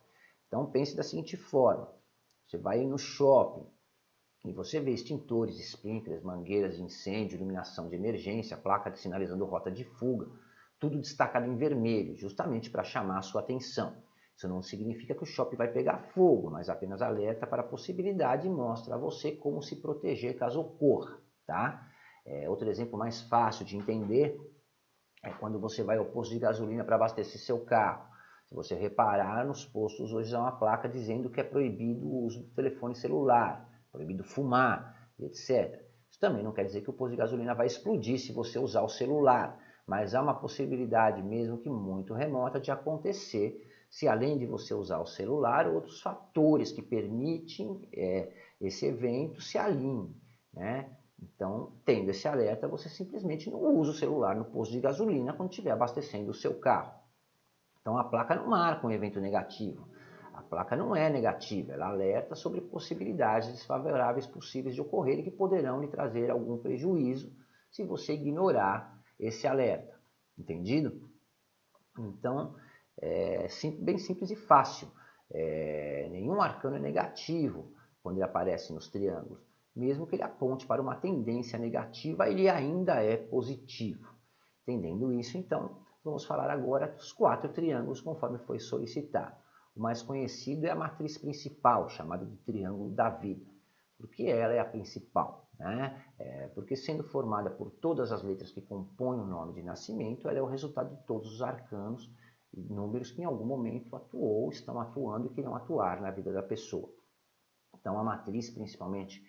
Então 0.49 0.71
pense 0.71 0.97
da 0.97 1.03
seguinte 1.03 1.37
forma: 1.37 1.89
você 2.47 2.59
vai 2.59 2.85
no 2.85 2.99
shopping 2.99 3.67
e 4.45 4.53
você 4.53 4.81
vê 4.81 4.91
extintores, 4.91 5.59
sprinklers, 5.61 6.23
mangueiras 6.23 6.77
de 6.77 6.83
incêndio, 6.83 7.37
iluminação 7.37 7.89
de 7.89 7.95
emergência, 7.95 8.57
placa 8.57 8.91
de 8.91 8.99
sinalizando 8.99 9.45
rota 9.45 9.71
de 9.71 9.85
fuga 9.85 10.27
tudo 10.85 11.01
destacado 11.01 11.47
em 11.47 11.57
vermelho, 11.57 12.15
justamente 12.17 12.69
para 12.69 12.85
chamar 12.85 13.19
a 13.19 13.23
sua 13.23 13.41
atenção. 13.41 14.04
Isso 14.37 14.49
não 14.49 14.63
significa 14.63 15.15
que 15.15 15.23
o 15.23 15.27
shopping 15.27 15.57
vai 15.57 15.69
pegar 15.69 15.99
fogo, 16.13 16.51
mas 16.51 16.69
apenas 16.69 17.01
alerta 17.01 17.47
para 17.47 17.63
a 17.63 17.67
possibilidade 17.67 18.47
e 18.47 18.51
mostra 18.51 18.95
a 18.95 18.99
você 18.99 19.33
como 19.33 19.63
se 19.63 19.77
proteger 19.77 20.37
caso 20.37 20.61
ocorra. 20.61 21.19
Tá? 21.47 21.89
É, 22.27 22.49
outro 22.49 22.69
exemplo 22.69 22.99
mais 22.99 23.23
fácil 23.23 23.65
de 23.65 23.77
entender 23.77 24.37
é 25.23 25.31
quando 25.31 25.61
você 25.61 25.83
vai 25.83 25.99
ao 25.99 26.07
posto 26.07 26.33
de 26.33 26.41
gasolina 26.41 26.85
para 26.85 26.97
abastecer 26.97 27.41
seu 27.41 27.65
carro. 27.65 28.13
Se 28.47 28.55
você 28.55 28.75
reparar, 28.75 29.47
nos 29.47 29.65
postos 29.65 30.13
hoje 30.13 30.35
há 30.35 30.41
uma 30.41 30.59
placa 30.59 30.89
dizendo 30.89 31.31
que 31.31 31.41
é 31.41 31.45
proibido 31.45 32.05
o 32.05 32.25
uso 32.25 32.43
do 32.43 32.51
telefone 32.51 32.95
celular, 32.95 33.69
proibido 33.91 34.25
fumar, 34.25 35.09
etc. 35.19 35.83
Isso 36.11 36.21
também 36.21 36.43
não 36.43 36.53
quer 36.53 36.65
dizer 36.65 36.83
que 36.83 36.91
o 36.91 36.93
posto 36.93 37.13
de 37.13 37.17
gasolina 37.17 37.55
vai 37.55 37.67
explodir 37.67 38.19
se 38.19 38.33
você 38.33 38.59
usar 38.59 38.83
o 38.83 38.89
celular, 38.89 39.59
mas 39.87 40.15
há 40.15 40.23
uma 40.23 40.35
possibilidade, 40.35 41.23
mesmo 41.23 41.59
que 41.59 41.71
muito 41.71 42.15
remota, 42.15 42.61
de 42.61 42.71
acontecer 42.71 43.61
se 43.95 44.09
além 44.09 44.37
de 44.37 44.45
você 44.45 44.75
usar 44.75 44.99
o 44.99 45.07
celular, 45.07 45.69
outros 45.69 46.03
fatores 46.03 46.73
que 46.73 46.83
permitem 46.83 47.89
é, 47.93 48.29
esse 48.61 48.87
evento 48.87 49.41
se 49.41 49.57
alinhem. 49.57 50.13
Né? 50.53 50.91
Então, 51.23 51.71
tendo 51.85 52.11
esse 52.11 52.27
alerta, 52.27 52.67
você 52.67 52.89
simplesmente 52.89 53.49
não 53.49 53.61
usa 53.61 53.93
o 53.93 53.95
celular 53.95 54.35
no 54.35 54.47
posto 54.47 54.73
de 54.73 54.81
gasolina 54.81 55.33
quando 55.33 55.51
estiver 55.51 55.71
abastecendo 55.71 56.33
o 56.33 56.35
seu 56.35 56.59
carro. 56.59 56.93
Então, 57.81 57.97
a 57.97 58.03
placa 58.03 58.35
não 58.35 58.49
marca 58.49 58.85
um 58.85 58.91
evento 58.91 59.21
negativo. 59.21 59.89
A 60.33 60.43
placa 60.43 60.75
não 60.75 60.97
é 60.97 61.09
negativa, 61.09 61.75
ela 61.75 61.87
alerta 61.87 62.35
sobre 62.35 62.61
possibilidades 62.61 63.49
desfavoráveis 63.53 64.27
possíveis 64.27 64.75
de 64.75 64.81
ocorrer 64.81 65.21
e 65.21 65.23
que 65.23 65.31
poderão 65.31 65.81
lhe 65.81 65.87
trazer 65.87 66.33
algum 66.33 66.59
prejuízo 66.59 67.33
se 67.71 67.85
você 67.85 68.15
ignorar 68.15 69.01
esse 69.21 69.47
alerta. 69.47 69.95
Entendido? 70.37 71.09
Então, 71.97 72.57
é 73.01 73.49
bem 73.81 73.99
simples 73.99 74.31
e 74.31 74.37
fácil. 74.37 74.89
É, 75.31 76.09
nenhum 76.11 76.41
arcano 76.41 76.77
é 76.77 76.79
negativo 76.79 77.73
quando 78.03 78.17
ele 78.17 78.25
aparece 78.25 78.73
nos 78.73 78.89
triângulos. 78.89 79.43
Mesmo 79.75 80.07
que 80.07 80.15
ele 80.15 80.23
aponte 80.23 80.67
para 80.67 80.81
uma 80.81 80.95
tendência 80.95 81.59
negativa, 81.59 82.29
ele 82.29 82.49
ainda 82.49 83.03
é 83.03 83.17
positivo. 83.17 84.15
Entendendo 84.63 85.13
isso, 85.13 85.37
então, 85.37 85.79
vamos 86.05 86.25
falar 86.25 86.51
agora 86.51 86.87
dos 86.87 87.13
quatro 87.13 87.53
triângulos 87.53 88.01
conforme 88.01 88.39
foi 88.39 88.61
solicitado. 88.61 89.35
O 89.75 89.81
mais 89.81 90.03
conhecido 90.03 90.67
é 90.67 90.71
a 90.71 90.77
matriz 90.77 91.19
principal, 91.19 91.89
chamada 91.89 92.25
de 92.25 92.37
triângulo 92.39 92.91
da 92.91 93.11
vida. 93.11 93.45
Porque 93.99 94.23
ela 94.25 94.53
é 94.55 94.61
a 94.61 94.65
principal. 94.65 95.49
Né? 95.59 96.05
É, 96.19 96.49
porque 96.49 96.77
sendo 96.77 97.03
formada 97.05 97.51
por 97.51 97.71
todas 97.71 98.13
as 98.13 98.23
letras 98.23 98.53
que 98.53 98.61
compõem 98.61 99.19
o 99.19 99.27
nome 99.27 99.55
de 99.55 99.63
nascimento, 99.63 100.29
ela 100.29 100.39
é 100.39 100.43
o 100.43 100.47
resultado 100.47 100.95
de 100.95 101.03
todos 101.05 101.33
os 101.33 101.43
arcanos 101.43 102.09
números 102.57 103.11
que 103.11 103.23
em 103.23 103.25
algum 103.25 103.45
momento 103.45 103.95
atuou, 103.97 104.51
estão 104.51 104.81
atuando 104.81 105.27
e 105.27 105.31
que 105.31 105.43
não 105.43 105.55
atuar 105.55 106.01
na 106.01 106.11
vida 106.11 106.33
da 106.33 106.43
pessoa. 106.43 106.89
Então 107.75 107.99
a 107.99 108.05
matriz, 108.05 108.51
principalmente 108.51 109.23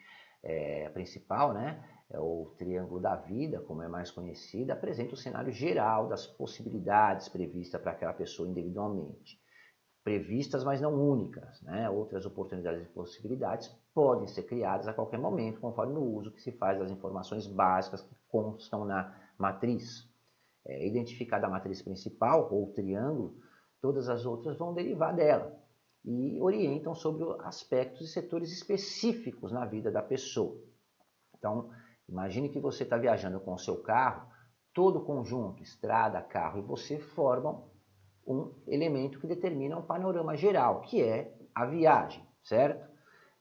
é, 0.44 0.90
principal, 0.90 1.54
né, 1.54 1.84
é 2.10 2.20
o 2.20 2.54
triângulo 2.58 3.02
da 3.02 3.16
vida, 3.16 3.60
como 3.62 3.82
é 3.82 3.88
mais 3.88 4.12
conhecida, 4.12 4.74
apresenta 4.74 5.16
o 5.16 5.18
cenário 5.18 5.52
geral 5.52 6.08
das 6.08 6.28
possibilidades 6.28 7.28
previstas 7.28 7.82
para 7.82 7.92
aquela 7.92 8.14
pessoa 8.14 8.48
individualmente. 8.48 9.42
Previstas, 10.04 10.64
mas 10.64 10.80
não 10.80 10.94
únicas. 10.94 11.62
Né? 11.64 11.90
Outras 11.90 12.26
oportunidades 12.28 12.86
e 12.86 12.90
possibilidades 12.90 13.68
podem 13.92 14.28
ser 14.28 14.44
criadas 14.44 14.88
a 14.88 14.94
qualquer 14.94 15.18
momento, 15.18 15.60
conforme 15.60 15.98
o 15.98 16.04
uso 16.04 16.32
que 16.32 16.42
se 16.42 16.52
faz 16.52 16.78
das 16.78 16.92
informações 16.92 17.48
básicas 17.48 18.02
que 18.02 18.16
constam 18.28 18.86
na 18.86 19.20
matriz 19.38 20.05
é, 20.66 20.86
identificada 20.88 21.48
a 21.48 21.50
matriz 21.50 21.82
principal, 21.82 22.52
ou 22.52 22.74
triângulo, 22.74 23.36
todas 23.82 24.10
as 24.10 24.26
outras 24.26 24.58
vão 24.58 24.74
derivar 24.74 25.16
dela 25.16 25.56
e 26.04 26.40
orientam 26.42 26.94
sobre 26.94 27.24
aspectos 27.42 28.10
e 28.10 28.12
setores 28.12 28.52
específicos 28.52 29.52
na 29.52 29.66
vida 29.66 29.92
da 29.92 30.02
pessoa. 30.02 30.60
Então, 31.38 31.70
imagine 32.08 32.50
que 32.50 32.60
você 32.60 32.84
está 32.84 32.98
viajando 32.98 33.40
com 33.40 33.54
o 33.54 33.60
seu 33.60 33.82
carro, 33.82 34.28
todo 34.74 35.00
o 35.00 35.06
conjunto, 35.06 35.64
estrada, 35.64 36.22
carro 36.22 36.60
e 36.60 36.62
você 36.62 37.00
formam 37.00 37.70
um 38.28 38.54
elemento 38.68 39.20
que 39.20 39.28
determina 39.28 39.78
um 39.78 39.84
panorama 39.84 40.36
geral, 40.36 40.82
que 40.82 41.02
é 41.02 41.36
a 41.54 41.66
viagem, 41.66 42.24
certo? 42.44 42.88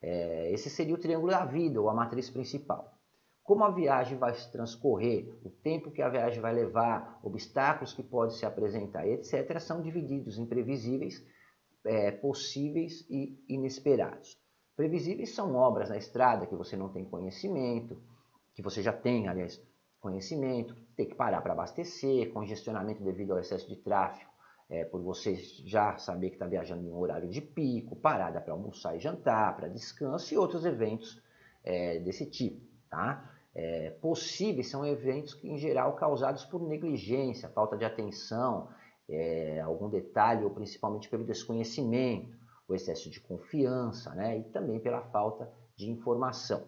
É, 0.01 0.53
esse 0.53 0.69
seria 0.69 0.95
o 0.95 0.99
triângulo 0.99 1.33
da 1.33 1.45
vida, 1.45 1.81
ou 1.81 1.89
a 1.89 1.95
matriz 1.95 2.29
principal 2.31 2.94
como 3.45 3.63
a 3.63 3.71
viagem 3.71 4.17
vai 4.17 4.33
transcorrer, 4.51 5.39
o 5.45 5.51
tempo 5.51 5.91
que 5.91 6.01
a 6.01 6.09
viagem 6.09 6.41
vai 6.41 6.55
levar, 6.55 7.21
obstáculos 7.23 7.93
que 7.93 8.03
podem 8.03 8.35
se 8.35 8.47
apresentar, 8.47 9.07
etc., 9.07 9.61
são 9.61 9.83
divididos 9.83 10.39
em 10.39 10.47
previsíveis, 10.47 11.23
é, 11.85 12.11
possíveis 12.11 13.07
e 13.11 13.39
inesperados. 13.47 14.35
Previsíveis 14.75 15.35
são 15.35 15.55
obras 15.55 15.91
na 15.91 15.99
estrada 15.99 16.47
que 16.47 16.55
você 16.55 16.75
não 16.75 16.89
tem 16.89 17.05
conhecimento, 17.05 18.03
que 18.55 18.63
você 18.63 18.83
já 18.83 18.95
tem, 18.95 19.29
aliás, 19.29 19.63
conhecimento, 20.01 20.75
tem 20.97 21.07
que 21.07 21.15
parar 21.15 21.43
para 21.43 21.53
abastecer, 21.53 22.33
congestionamento 22.33 23.05
devido 23.05 23.33
ao 23.33 23.39
excesso 23.39 23.69
de 23.69 23.77
tráfego, 23.77 24.31
é, 24.71 24.87
por 24.87 25.03
você 25.03 25.35
já 25.67 25.99
saber 25.99 26.31
que 26.31 26.37
está 26.37 26.47
viajando 26.47 26.83
em 26.83 26.91
um 26.91 26.99
horário 26.99 27.29
de 27.29 27.43
pico, 27.43 27.95
parada 27.95 28.41
para 28.41 28.55
almoçar 28.55 28.97
e 28.97 29.01
jantar, 29.01 29.55
para 29.55 29.69
descanso 29.69 30.33
e 30.33 30.39
outros 30.39 30.65
eventos 30.65 31.23
é, 31.63 32.01
desse 32.01 32.25
tipo. 32.25 32.65
Tá? 32.89 33.34
É, 33.55 33.91
possíveis 34.01 34.69
são 34.69 34.85
eventos 34.85 35.35
que, 35.35 35.49
em 35.49 35.57
geral, 35.57 35.95
causados 35.95 36.45
por 36.45 36.61
negligência, 36.67 37.49
falta 37.49 37.77
de 37.77 37.85
atenção, 37.85 38.69
é, 39.09 39.61
algum 39.61 39.89
detalhe 39.89 40.45
ou 40.45 40.51
principalmente 40.51 41.09
pelo 41.09 41.25
desconhecimento, 41.25 42.37
o 42.67 42.75
excesso 42.75 43.11
de 43.11 43.21
confiança 43.21 44.15
né, 44.15 44.39
e 44.39 44.45
também 44.45 44.81
pela 44.81 45.03
falta 45.11 45.51
de 45.77 45.91
informação. 45.91 46.67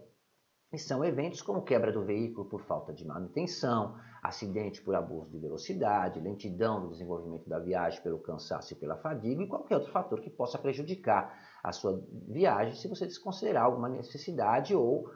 E 0.73 0.79
são 0.79 1.05
eventos 1.05 1.41
como 1.41 1.63
quebra 1.63 1.93
do 1.93 2.05
veículo 2.05 2.49
por 2.49 2.61
falta 2.63 2.93
de 2.93 3.07
manutenção, 3.07 3.97
acidente 4.23 4.83
por 4.83 4.95
abuso 4.95 5.31
de 5.31 5.39
velocidade, 5.39 6.21
lentidão 6.21 6.83
do 6.83 6.91
desenvolvimento 6.91 7.49
da 7.49 7.59
viagem 7.59 8.03
pelo 8.03 8.19
cansaço 8.19 8.73
e 8.73 8.77
pela 8.77 8.97
fadiga 8.97 9.43
e 9.43 9.49
qualquer 9.49 9.77
outro 9.77 9.93
fator 9.93 10.21
que 10.21 10.29
possa 10.29 10.59
prejudicar 10.59 11.33
a 11.63 11.73
sua 11.73 12.05
viagem 12.29 12.75
se 12.75 12.89
você 12.89 13.07
desconsiderar 13.07 13.65
alguma 13.65 13.89
necessidade 13.89 14.75
ou 14.75 15.09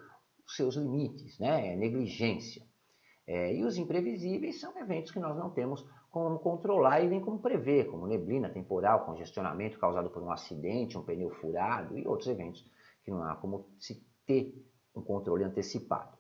seus 0.57 0.77
limites, 0.77 1.39
né? 1.39 1.73
É 1.73 1.77
negligência. 1.77 2.63
É, 3.27 3.55
e 3.55 3.65
os 3.65 3.77
imprevisíveis 3.77 4.61
são 4.61 4.77
eventos 4.79 5.13
que 5.13 5.21
nós 5.21 5.37
não 5.37 5.51
temos 5.51 5.87
como 6.11 6.39
controlar 6.41 7.01
e 7.01 7.09
nem 7.09 7.21
como 7.21 7.39
prever, 7.39 7.87
como 7.89 8.07
neblina 8.07 8.49
temporal, 8.49 9.05
congestionamento 9.05 9.79
causado 9.79 10.11
por 10.11 10.23
um 10.23 10.33
acidente, 10.33 10.99
um 10.99 11.03
pneu 11.03 11.31
furado 11.31 11.97
e 11.97 12.07
outros 12.07 12.29
eventos 12.29 12.69
que 13.05 13.11
não 13.11 13.23
há 13.23 13.37
como 13.37 13.69
se 13.79 14.05
ter 14.27 14.53
um 14.95 15.01
controle 15.01 15.45
antecipado. 15.45 16.19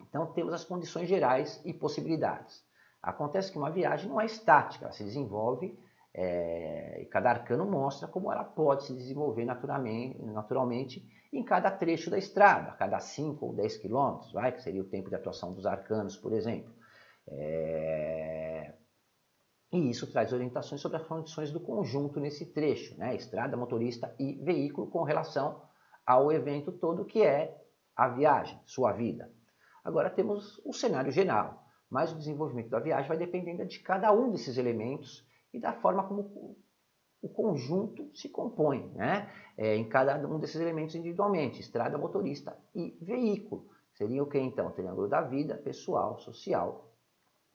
Então 0.00 0.32
temos 0.32 0.54
as 0.54 0.64
condições 0.64 1.08
gerais 1.08 1.60
e 1.64 1.74
possibilidades. 1.74 2.64
Acontece 3.02 3.52
que 3.52 3.58
uma 3.58 3.70
viagem 3.70 4.08
não 4.08 4.20
é 4.20 4.24
estática, 4.24 4.86
ela 4.86 4.92
se 4.92 5.04
desenvolve 5.04 5.78
é, 6.14 7.02
e 7.02 7.06
cada 7.06 7.30
arcano 7.30 7.66
mostra 7.66 8.06
como 8.08 8.30
ela 8.32 8.44
pode 8.44 8.84
se 8.84 8.94
desenvolver 8.94 9.44
naturalmente, 9.44 10.22
naturalmente 10.22 11.21
em 11.32 11.42
cada 11.42 11.70
trecho 11.70 12.10
da 12.10 12.18
estrada, 12.18 12.70
a 12.70 12.76
cada 12.76 13.00
5 13.00 13.44
ou 13.44 13.54
10 13.54 13.78
quilômetros, 13.78 14.32
vai, 14.32 14.52
que 14.52 14.62
seria 14.62 14.82
o 14.82 14.88
tempo 14.88 15.08
de 15.08 15.16
atuação 15.16 15.54
dos 15.54 15.64
arcanos, 15.64 16.16
por 16.16 16.32
exemplo. 16.32 16.74
É... 17.26 18.74
E 19.72 19.88
isso 19.88 20.10
traz 20.12 20.32
orientações 20.34 20.82
sobre 20.82 20.98
as 20.98 21.06
condições 21.06 21.50
do 21.50 21.58
conjunto 21.58 22.20
nesse 22.20 22.52
trecho, 22.52 22.94
né? 22.98 23.14
estrada, 23.14 23.56
motorista 23.56 24.14
e 24.18 24.34
veículo 24.44 24.90
com 24.90 25.02
relação 25.02 25.62
ao 26.04 26.30
evento 26.30 26.70
todo 26.72 27.06
que 27.06 27.22
é 27.22 27.58
a 27.96 28.08
viagem, 28.08 28.60
sua 28.66 28.92
vida. 28.92 29.32
Agora 29.82 30.10
temos 30.10 30.60
o 30.66 30.74
cenário 30.74 31.10
geral, 31.10 31.64
mas 31.88 32.12
o 32.12 32.18
desenvolvimento 32.18 32.68
da 32.68 32.80
viagem 32.80 33.08
vai 33.08 33.16
dependendo 33.16 33.64
de 33.64 33.80
cada 33.80 34.12
um 34.12 34.30
desses 34.30 34.58
elementos 34.58 35.26
e 35.54 35.58
da 35.58 35.72
forma 35.72 36.06
como 36.06 36.56
o 37.22 37.28
conjunto 37.28 38.10
se 38.12 38.28
compõe, 38.28 38.90
né? 38.94 39.30
É, 39.56 39.76
em 39.76 39.88
cada 39.88 40.18
um 40.26 40.40
desses 40.40 40.60
elementos 40.60 40.94
individualmente, 40.96 41.60
estrada, 41.60 41.96
motorista 41.96 42.58
e 42.74 42.98
veículo. 43.00 43.68
Seria 43.94 44.22
o 44.22 44.26
que 44.26 44.38
então? 44.38 44.66
O 44.66 44.72
triângulo 44.72 45.08
da 45.08 45.20
vida, 45.20 45.56
pessoal, 45.56 46.18
social 46.18 46.92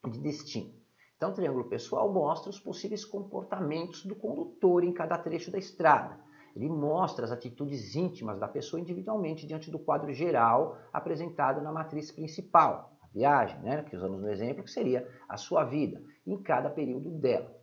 e 0.06 0.10
de 0.10 0.20
destino. 0.20 0.74
Então, 1.18 1.32
o 1.32 1.34
triângulo 1.34 1.68
pessoal 1.68 2.12
mostra 2.14 2.50
os 2.50 2.60
possíveis 2.60 3.04
comportamentos 3.04 4.06
do 4.06 4.16
condutor 4.16 4.84
em 4.84 4.94
cada 4.94 5.18
trecho 5.18 5.52
da 5.52 5.58
estrada. 5.58 6.18
Ele 6.56 6.70
mostra 6.70 7.26
as 7.26 7.32
atitudes 7.32 7.96
íntimas 7.96 8.40
da 8.40 8.48
pessoa 8.48 8.80
individualmente 8.80 9.46
diante 9.46 9.70
do 9.70 9.80
quadro 9.80 10.14
geral 10.14 10.78
apresentado 10.94 11.62
na 11.62 11.72
matriz 11.72 12.12
principal, 12.12 12.98
a 13.02 13.08
viagem, 13.08 13.60
né, 13.62 13.84
que 13.84 13.96
usamos 13.96 14.22
no 14.22 14.30
exemplo, 14.30 14.64
que 14.64 14.72
seria 14.72 15.08
a 15.28 15.38
sua 15.38 15.64
vida, 15.64 16.02
em 16.26 16.42
cada 16.42 16.70
período 16.70 17.10
dela. 17.12 17.57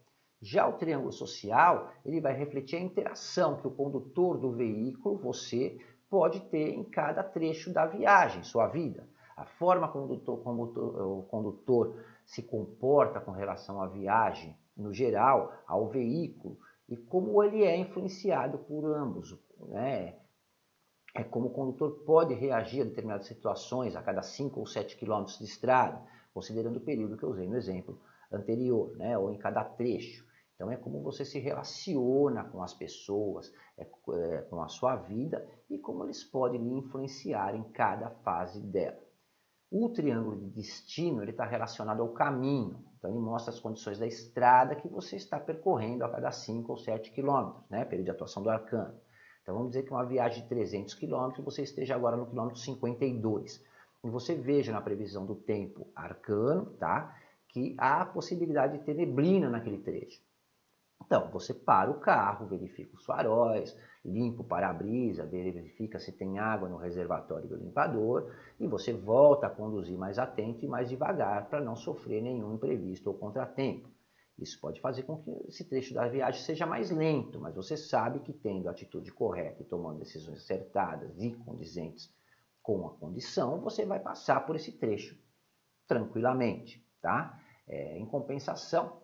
Já 0.44 0.68
o 0.68 0.74
triângulo 0.74 1.10
social, 1.10 1.90
ele 2.04 2.20
vai 2.20 2.34
refletir 2.34 2.76
a 2.76 2.82
interação 2.82 3.56
que 3.56 3.66
o 3.66 3.70
condutor 3.70 4.36
do 4.36 4.52
veículo, 4.52 5.16
você, 5.16 5.78
pode 6.10 6.38
ter 6.42 6.74
em 6.74 6.84
cada 6.84 7.22
trecho 7.22 7.72
da 7.72 7.86
viagem, 7.86 8.42
sua 8.42 8.68
vida. 8.68 9.08
A 9.34 9.46
forma 9.46 9.88
como 9.88 10.12
o 10.12 11.22
condutor, 11.22 11.98
se 12.26 12.42
comporta 12.42 13.20
com 13.20 13.30
relação 13.30 13.80
à 13.80 13.86
viagem, 13.86 14.54
no 14.76 14.92
geral, 14.92 15.50
ao 15.66 15.88
veículo, 15.88 16.58
e 16.90 16.94
como 16.94 17.42
ele 17.42 17.64
é 17.64 17.76
influenciado 17.78 18.58
por 18.58 18.84
ambos. 18.84 19.34
Né? 19.68 20.14
É 21.14 21.24
como 21.24 21.46
o 21.46 21.54
condutor 21.54 22.04
pode 22.04 22.34
reagir 22.34 22.82
a 22.82 22.84
determinadas 22.84 23.26
situações 23.26 23.96
a 23.96 24.02
cada 24.02 24.20
5 24.20 24.60
ou 24.60 24.66
7 24.66 24.94
quilômetros 24.98 25.38
de 25.38 25.46
estrada, 25.46 26.02
considerando 26.34 26.76
o 26.76 26.84
período 26.84 27.16
que 27.16 27.22
eu 27.22 27.30
usei 27.30 27.48
no 27.48 27.56
exemplo 27.56 27.98
anterior, 28.30 28.94
né? 28.96 29.16
ou 29.16 29.32
em 29.32 29.38
cada 29.38 29.64
trecho. 29.64 30.23
Então 30.54 30.70
é 30.70 30.76
como 30.76 31.02
você 31.02 31.24
se 31.24 31.38
relaciona 31.38 32.44
com 32.44 32.62
as 32.62 32.72
pessoas, 32.72 33.52
é, 33.76 33.82
é, 33.82 34.42
com 34.42 34.62
a 34.62 34.68
sua 34.68 34.96
vida 34.96 35.46
e 35.68 35.78
como 35.78 36.04
eles 36.04 36.22
podem 36.22 36.62
lhe 36.62 36.78
influenciar 36.78 37.54
em 37.56 37.64
cada 37.72 38.10
fase 38.10 38.60
dela. 38.60 39.02
O 39.70 39.88
triângulo 39.88 40.38
de 40.38 40.50
destino 40.50 41.24
está 41.24 41.44
relacionado 41.44 42.00
ao 42.00 42.12
caminho, 42.12 42.84
então 42.96 43.10
ele 43.10 43.18
mostra 43.18 43.52
as 43.52 43.58
condições 43.58 43.98
da 43.98 44.06
estrada 44.06 44.76
que 44.76 44.86
você 44.86 45.16
está 45.16 45.40
percorrendo 45.40 46.04
a 46.04 46.08
cada 46.08 46.30
5 46.30 46.70
ou 46.70 46.78
7 46.78 47.10
quilômetros, 47.10 47.68
né, 47.68 47.84
período 47.84 48.04
de 48.04 48.10
atuação 48.12 48.42
do 48.42 48.50
arcano. 48.50 48.94
Então 49.42 49.54
vamos 49.54 49.72
dizer 49.72 49.82
que 49.82 49.90
uma 49.90 50.06
viagem 50.06 50.42
de 50.42 50.48
300 50.48 50.94
quilômetros 50.94 51.44
você 51.44 51.62
esteja 51.62 51.96
agora 51.96 52.16
no 52.16 52.26
quilômetro 52.26 52.58
52. 52.60 53.62
E 54.04 54.08
você 54.08 54.34
veja 54.34 54.72
na 54.72 54.80
previsão 54.80 55.26
do 55.26 55.34
tempo 55.34 55.88
arcano, 55.96 56.66
tá, 56.78 57.14
que 57.48 57.74
há 57.78 58.02
a 58.02 58.06
possibilidade 58.06 58.78
de 58.78 58.84
ter 58.84 58.94
neblina 58.94 59.50
naquele 59.50 59.78
trecho. 59.78 60.22
Então, 61.04 61.30
você 61.30 61.52
para 61.52 61.90
o 61.90 62.00
carro, 62.00 62.46
verifica 62.46 62.94
os 62.94 63.04
faróis, 63.04 63.76
limpa 64.04 64.42
o 64.42 64.44
para-brisa, 64.44 65.26
verifica 65.26 65.98
se 65.98 66.12
tem 66.12 66.38
água 66.38 66.68
no 66.68 66.76
reservatório 66.76 67.48
do 67.48 67.56
limpador 67.56 68.32
e 68.58 68.66
você 68.66 68.92
volta 68.92 69.46
a 69.46 69.50
conduzir 69.50 69.98
mais 69.98 70.18
atento 70.18 70.64
e 70.64 70.68
mais 70.68 70.88
devagar 70.88 71.48
para 71.48 71.60
não 71.60 71.76
sofrer 71.76 72.22
nenhum 72.22 72.54
imprevisto 72.54 73.08
ou 73.08 73.18
contratempo. 73.18 73.88
Isso 74.38 74.60
pode 74.60 74.80
fazer 74.80 75.04
com 75.04 75.22
que 75.22 75.30
esse 75.46 75.64
trecho 75.68 75.94
da 75.94 76.08
viagem 76.08 76.42
seja 76.42 76.66
mais 76.66 76.90
lento, 76.90 77.40
mas 77.40 77.54
você 77.54 77.76
sabe 77.76 78.18
que 78.20 78.32
tendo 78.32 78.68
a 78.68 78.72
atitude 78.72 79.12
correta 79.12 79.62
e 79.62 79.66
tomando 79.66 80.00
decisões 80.00 80.38
acertadas 80.38 81.22
e 81.22 81.32
condizentes 81.32 82.12
com 82.60 82.86
a 82.86 82.90
condição, 82.94 83.60
você 83.60 83.86
vai 83.86 84.00
passar 84.00 84.44
por 84.44 84.56
esse 84.56 84.72
trecho 84.72 85.16
tranquilamente, 85.86 86.84
tá? 87.00 87.38
É, 87.68 87.96
em 87.98 88.06
compensação, 88.06 89.03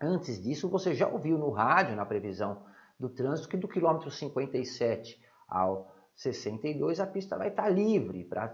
Antes 0.00 0.40
disso, 0.40 0.68
você 0.68 0.94
já 0.94 1.08
ouviu 1.08 1.36
no 1.36 1.50
rádio, 1.50 1.96
na 1.96 2.06
previsão 2.06 2.64
do 2.98 3.08
trânsito, 3.08 3.48
que 3.48 3.56
do 3.56 3.66
quilômetro 3.66 4.10
57 4.10 5.20
ao 5.48 5.92
62 6.14 7.00
a 7.00 7.06
pista 7.06 7.36
vai 7.36 7.48
estar 7.48 7.68
livre 7.68 8.24
pra, 8.24 8.52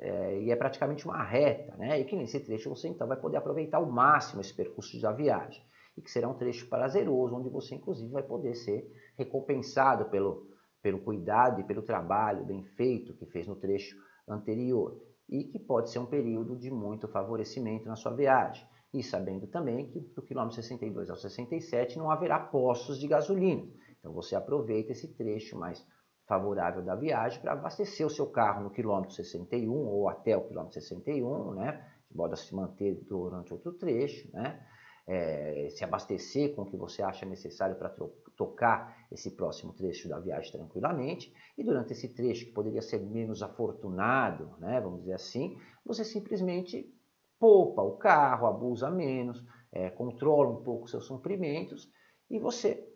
é, 0.00 0.40
e 0.42 0.50
é 0.50 0.56
praticamente 0.56 1.04
uma 1.04 1.22
reta, 1.22 1.76
né? 1.76 2.00
E 2.00 2.04
que 2.04 2.16
nesse 2.16 2.40
trecho 2.40 2.70
você 2.70 2.88
então 2.88 3.06
vai 3.06 3.18
poder 3.18 3.36
aproveitar 3.36 3.78
ao 3.78 3.86
máximo 3.86 4.40
esse 4.40 4.54
percurso 4.54 4.98
da 5.00 5.12
viagem. 5.12 5.62
E 5.96 6.00
que 6.00 6.10
será 6.10 6.28
um 6.28 6.34
trecho 6.34 6.68
prazeroso, 6.68 7.34
onde 7.34 7.50
você 7.50 7.74
inclusive 7.74 8.10
vai 8.10 8.22
poder 8.22 8.54
ser 8.54 8.90
recompensado 9.16 10.06
pelo, 10.06 10.46
pelo 10.80 11.00
cuidado 11.00 11.60
e 11.60 11.64
pelo 11.64 11.82
trabalho 11.82 12.46
bem 12.46 12.64
feito 12.64 13.14
que 13.14 13.26
fez 13.26 13.46
no 13.46 13.56
trecho 13.56 13.96
anterior. 14.26 15.02
E 15.28 15.44
que 15.44 15.58
pode 15.58 15.90
ser 15.90 15.98
um 15.98 16.06
período 16.06 16.56
de 16.56 16.70
muito 16.70 17.08
favorecimento 17.08 17.86
na 17.86 17.96
sua 17.96 18.14
viagem 18.14 18.66
e 18.92 19.02
sabendo 19.02 19.46
também 19.46 19.86
que 19.90 20.00
do 20.00 20.22
quilômetro 20.22 20.56
62 20.56 21.10
ao 21.10 21.16
67 21.16 21.98
não 21.98 22.10
haverá 22.10 22.38
postos 22.38 22.98
de 22.98 23.06
gasolina. 23.06 23.66
Então 23.98 24.12
você 24.12 24.34
aproveita 24.34 24.92
esse 24.92 25.08
trecho 25.14 25.58
mais 25.58 25.86
favorável 26.26 26.82
da 26.82 26.94
viagem 26.94 27.40
para 27.40 27.52
abastecer 27.52 28.06
o 28.06 28.10
seu 28.10 28.26
carro 28.26 28.62
no 28.62 28.70
quilômetro 28.70 29.14
61 29.14 29.72
ou 29.72 30.08
até 30.08 30.36
o 30.36 30.46
quilômetro 30.46 30.80
61, 30.80 31.54
né? 31.54 31.86
De 32.10 32.16
modo 32.16 32.34
a 32.34 32.36
se 32.36 32.54
manter 32.54 32.94
durante 33.08 33.52
outro 33.52 33.72
trecho, 33.72 34.30
né? 34.32 34.64
É, 35.06 35.68
se 35.70 35.82
abastecer 35.84 36.54
com 36.54 36.62
o 36.62 36.66
que 36.66 36.76
você 36.76 37.02
acha 37.02 37.24
necessário 37.24 37.76
para 37.76 37.94
tocar 38.36 38.94
esse 39.10 39.30
próximo 39.30 39.72
trecho 39.72 40.06
da 40.06 40.20
viagem 40.20 40.52
tranquilamente. 40.52 41.32
E 41.56 41.64
durante 41.64 41.92
esse 41.92 42.14
trecho, 42.14 42.44
que 42.44 42.52
poderia 42.52 42.82
ser 42.82 43.00
menos 43.00 43.42
afortunado, 43.42 44.54
né, 44.58 44.78
vamos 44.82 45.00
dizer 45.00 45.14
assim, 45.14 45.56
você 45.82 46.04
simplesmente 46.04 46.94
poupa 47.38 47.82
o 47.82 47.96
carro, 47.96 48.46
abusa 48.46 48.90
menos, 48.90 49.44
é, 49.72 49.90
controla 49.90 50.48
um 50.50 50.62
pouco 50.62 50.88
seus 50.88 51.08
comprimentos 51.08 51.90
e 52.30 52.38
você 52.38 52.86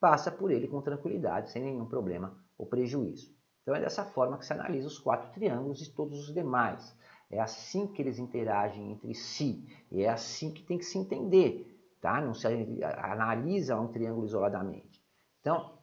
passa 0.00 0.30
por 0.30 0.50
ele 0.50 0.66
com 0.66 0.80
tranquilidade, 0.80 1.50
sem 1.50 1.62
nenhum 1.62 1.86
problema 1.86 2.36
ou 2.56 2.66
prejuízo. 2.66 3.34
Então 3.62 3.74
é 3.74 3.80
dessa 3.80 4.04
forma 4.04 4.38
que 4.38 4.46
se 4.46 4.52
analisa 4.52 4.88
os 4.88 4.98
quatro 4.98 5.30
triângulos 5.32 5.82
e 5.82 5.94
todos 5.94 6.28
os 6.28 6.34
demais. 6.34 6.96
É 7.30 7.38
assim 7.38 7.86
que 7.86 8.02
eles 8.02 8.18
interagem 8.18 8.90
entre 8.90 9.14
si 9.14 9.64
e 9.90 10.02
é 10.02 10.08
assim 10.08 10.52
que 10.52 10.62
tem 10.62 10.78
que 10.78 10.84
se 10.84 10.98
entender, 10.98 11.78
tá? 12.00 12.20
Não 12.20 12.34
se 12.34 12.46
analisa 12.82 13.78
um 13.78 13.88
triângulo 13.88 14.26
isoladamente. 14.26 15.00
Então, 15.40 15.78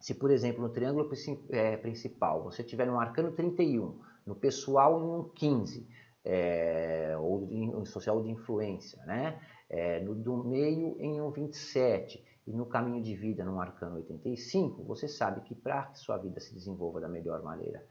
se 0.00 0.14
por 0.14 0.30
exemplo 0.30 0.62
no 0.62 0.70
triângulo 0.70 1.10
é, 1.50 1.76
principal 1.76 2.42
você 2.42 2.62
tiver 2.62 2.88
um 2.88 2.98
arcano 2.98 3.32
31, 3.32 4.00
no 4.24 4.34
pessoal 4.34 4.98
um 4.98 5.28
15, 5.30 5.86
é, 6.24 7.16
ou 7.18 7.48
em 7.50 7.84
social 7.84 8.22
de 8.22 8.30
influência, 8.30 9.04
né? 9.04 9.40
É, 9.68 10.00
no, 10.00 10.14
do 10.14 10.44
meio 10.44 10.96
em 11.00 11.20
um 11.20 11.30
27 11.30 12.22
e 12.46 12.52
no 12.52 12.66
caminho 12.66 13.02
de 13.02 13.14
vida 13.16 13.44
no 13.44 13.60
arcano 13.60 13.96
85, 13.96 14.82
você 14.84 15.08
sabe 15.08 15.40
que 15.42 15.54
para 15.54 15.86
que 15.86 15.98
sua 15.98 16.18
vida 16.18 16.40
se 16.40 16.52
desenvolva 16.52 17.00
da 17.00 17.08
melhor 17.08 17.42
maneira 17.42 17.84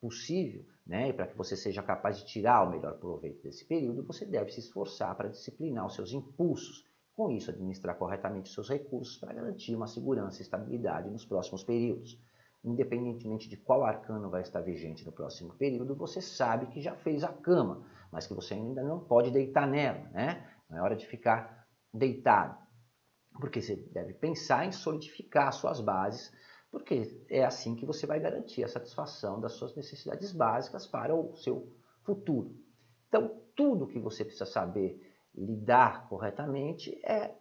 possível, 0.00 0.64
né, 0.86 1.08
e 1.08 1.12
para 1.12 1.26
que 1.26 1.36
você 1.36 1.56
seja 1.56 1.82
capaz 1.82 2.18
de 2.18 2.26
tirar 2.26 2.66
o 2.66 2.70
melhor 2.70 2.98
proveito 2.98 3.42
desse 3.42 3.64
período, 3.64 4.04
você 4.04 4.24
deve 4.24 4.52
se 4.52 4.60
esforçar 4.60 5.14
para 5.16 5.28
disciplinar 5.28 5.86
os 5.86 5.94
seus 5.94 6.12
impulsos, 6.12 6.84
com 7.14 7.30
isso 7.30 7.50
administrar 7.50 7.96
corretamente 7.96 8.48
os 8.48 8.54
seus 8.54 8.68
recursos 8.68 9.16
para 9.16 9.32
garantir 9.32 9.74
uma 9.74 9.86
segurança 9.86 10.38
e 10.38 10.42
estabilidade 10.42 11.10
nos 11.10 11.24
próximos 11.24 11.64
períodos 11.64 12.20
independentemente 12.66 13.48
de 13.48 13.56
qual 13.56 13.84
arcano 13.84 14.28
vai 14.28 14.42
estar 14.42 14.60
vigente 14.60 15.06
no 15.06 15.12
próximo 15.12 15.54
período, 15.54 15.94
você 15.94 16.20
sabe 16.20 16.66
que 16.66 16.80
já 16.80 16.96
fez 16.96 17.22
a 17.22 17.32
cama, 17.32 17.86
mas 18.10 18.26
que 18.26 18.34
você 18.34 18.54
ainda 18.54 18.82
não 18.82 18.98
pode 18.98 19.30
deitar 19.30 19.68
nela, 19.68 20.08
né? 20.10 20.50
Não 20.68 20.78
é 20.78 20.82
hora 20.82 20.96
de 20.96 21.06
ficar 21.06 21.64
deitado, 21.94 22.58
porque 23.40 23.62
você 23.62 23.76
deve 23.76 24.14
pensar 24.14 24.66
em 24.66 24.72
solidificar 24.72 25.52
suas 25.52 25.80
bases, 25.80 26.32
porque 26.70 27.24
é 27.30 27.44
assim 27.44 27.76
que 27.76 27.86
você 27.86 28.04
vai 28.04 28.18
garantir 28.18 28.64
a 28.64 28.68
satisfação 28.68 29.40
das 29.40 29.52
suas 29.52 29.74
necessidades 29.76 30.32
básicas 30.32 30.86
para 30.86 31.14
o 31.14 31.36
seu 31.36 31.72
futuro. 32.02 32.52
Então, 33.08 33.40
tudo 33.54 33.86
que 33.86 34.00
você 34.00 34.24
precisa 34.24 34.44
saber 34.44 35.00
lidar 35.32 36.08
corretamente 36.08 36.94
é 37.06 37.32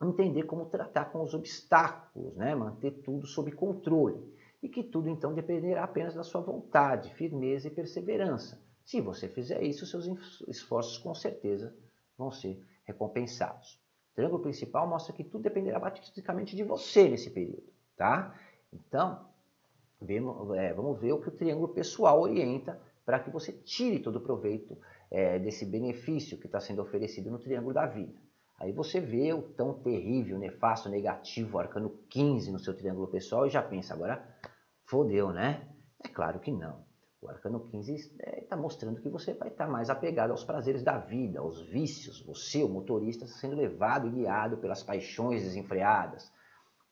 entender 0.00 0.44
como 0.44 0.66
tratar 0.66 1.06
com 1.06 1.22
os 1.22 1.34
obstáculos, 1.34 2.34
né? 2.36 2.54
manter 2.54 2.92
tudo 3.02 3.26
sob 3.26 3.52
controle. 3.52 4.34
E 4.62 4.68
que 4.68 4.82
tudo 4.82 5.08
então 5.08 5.34
dependerá 5.34 5.84
apenas 5.84 6.14
da 6.14 6.22
sua 6.22 6.40
vontade, 6.40 7.14
firmeza 7.14 7.68
e 7.68 7.70
perseverança. 7.70 8.60
Se 8.84 9.00
você 9.00 9.28
fizer 9.28 9.62
isso, 9.62 9.86
seus 9.86 10.06
esforços 10.48 10.98
com 10.98 11.14
certeza 11.14 11.74
vão 12.16 12.30
ser 12.30 12.62
recompensados. 12.84 13.80
O 14.12 14.14
triângulo 14.14 14.42
principal 14.42 14.86
mostra 14.86 15.14
que 15.14 15.24
tudo 15.24 15.42
dependerá 15.42 15.78
basicamente 15.78 16.56
de 16.56 16.62
você 16.64 17.08
nesse 17.08 17.30
período. 17.30 17.72
Tá? 17.96 18.34
Então, 18.72 19.26
é, 20.56 20.72
vamos 20.72 20.98
ver 20.98 21.12
o 21.12 21.20
que 21.20 21.28
o 21.28 21.32
triângulo 21.32 21.68
pessoal 21.68 22.20
orienta 22.20 22.80
para 23.04 23.18
que 23.20 23.30
você 23.30 23.52
tire 23.52 23.98
todo 23.98 24.16
o 24.16 24.20
proveito 24.20 24.76
é, 25.10 25.38
desse 25.38 25.64
benefício 25.64 26.38
que 26.38 26.46
está 26.46 26.60
sendo 26.60 26.82
oferecido 26.82 27.30
no 27.30 27.38
triângulo 27.38 27.74
da 27.74 27.86
vida. 27.86 28.14
Aí 28.60 28.72
você 28.72 29.00
vê 29.00 29.32
o 29.32 29.40
tão 29.40 29.72
terrível, 29.80 30.38
nefasto, 30.38 30.90
negativo 30.90 31.58
arcano 31.58 31.90
15 32.10 32.52
no 32.52 32.58
seu 32.58 32.76
triângulo 32.76 33.08
pessoal 33.08 33.46
e 33.46 33.50
já 33.50 33.62
pensa, 33.62 33.94
agora 33.94 34.22
fodeu, 34.84 35.32
né? 35.32 35.66
É 36.04 36.08
claro 36.08 36.38
que 36.38 36.52
não. 36.52 36.84
O 37.22 37.28
arcano 37.28 37.68
15 37.68 37.94
está 37.94 38.56
é, 38.56 38.58
mostrando 38.58 39.00
que 39.00 39.08
você 39.08 39.32
vai 39.32 39.48
estar 39.48 39.66
mais 39.66 39.88
apegado 39.88 40.30
aos 40.30 40.44
prazeres 40.44 40.82
da 40.82 40.98
vida, 40.98 41.40
aos 41.40 41.62
vícios. 41.68 42.22
Você, 42.26 42.62
o 42.62 42.68
motorista, 42.68 43.24
está 43.24 43.38
sendo 43.38 43.56
levado 43.56 44.06
e 44.06 44.10
guiado 44.10 44.58
pelas 44.58 44.82
paixões 44.82 45.42
desenfreadas. 45.42 46.30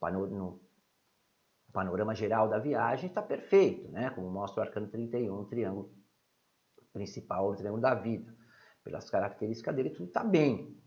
No 0.01 0.61
panorama 1.73 2.15
geral 2.15 2.49
da 2.49 2.59
viagem 2.59 3.09
está 3.09 3.21
perfeito, 3.21 3.91
né? 3.91 4.11
como 4.11 4.31
mostra 4.31 4.63
o 4.63 4.67
arcano 4.67 4.89
31, 4.89 5.35
o 5.35 5.45
triângulo 5.45 5.93
principal, 6.93 7.51
o 7.51 7.57
triângulo 7.57 7.83
da 7.83 7.95
vida. 7.95 8.35
Pelas 8.83 9.11
características 9.11 9.75
dele, 9.75 9.91
tudo 9.91 10.09
está 10.09 10.25
bem. 10.25 10.79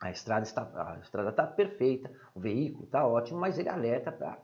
A 0.00 0.10
estrada 0.10 0.44
está, 0.44 0.62
a 0.62 0.98
estrada 1.00 1.28
está 1.28 1.46
perfeita, 1.46 2.10
o 2.34 2.40
veículo 2.40 2.84
está 2.84 3.06
ótimo, 3.06 3.38
mas 3.38 3.58
ele 3.58 3.68
alerta 3.68 4.10
pra, 4.10 4.38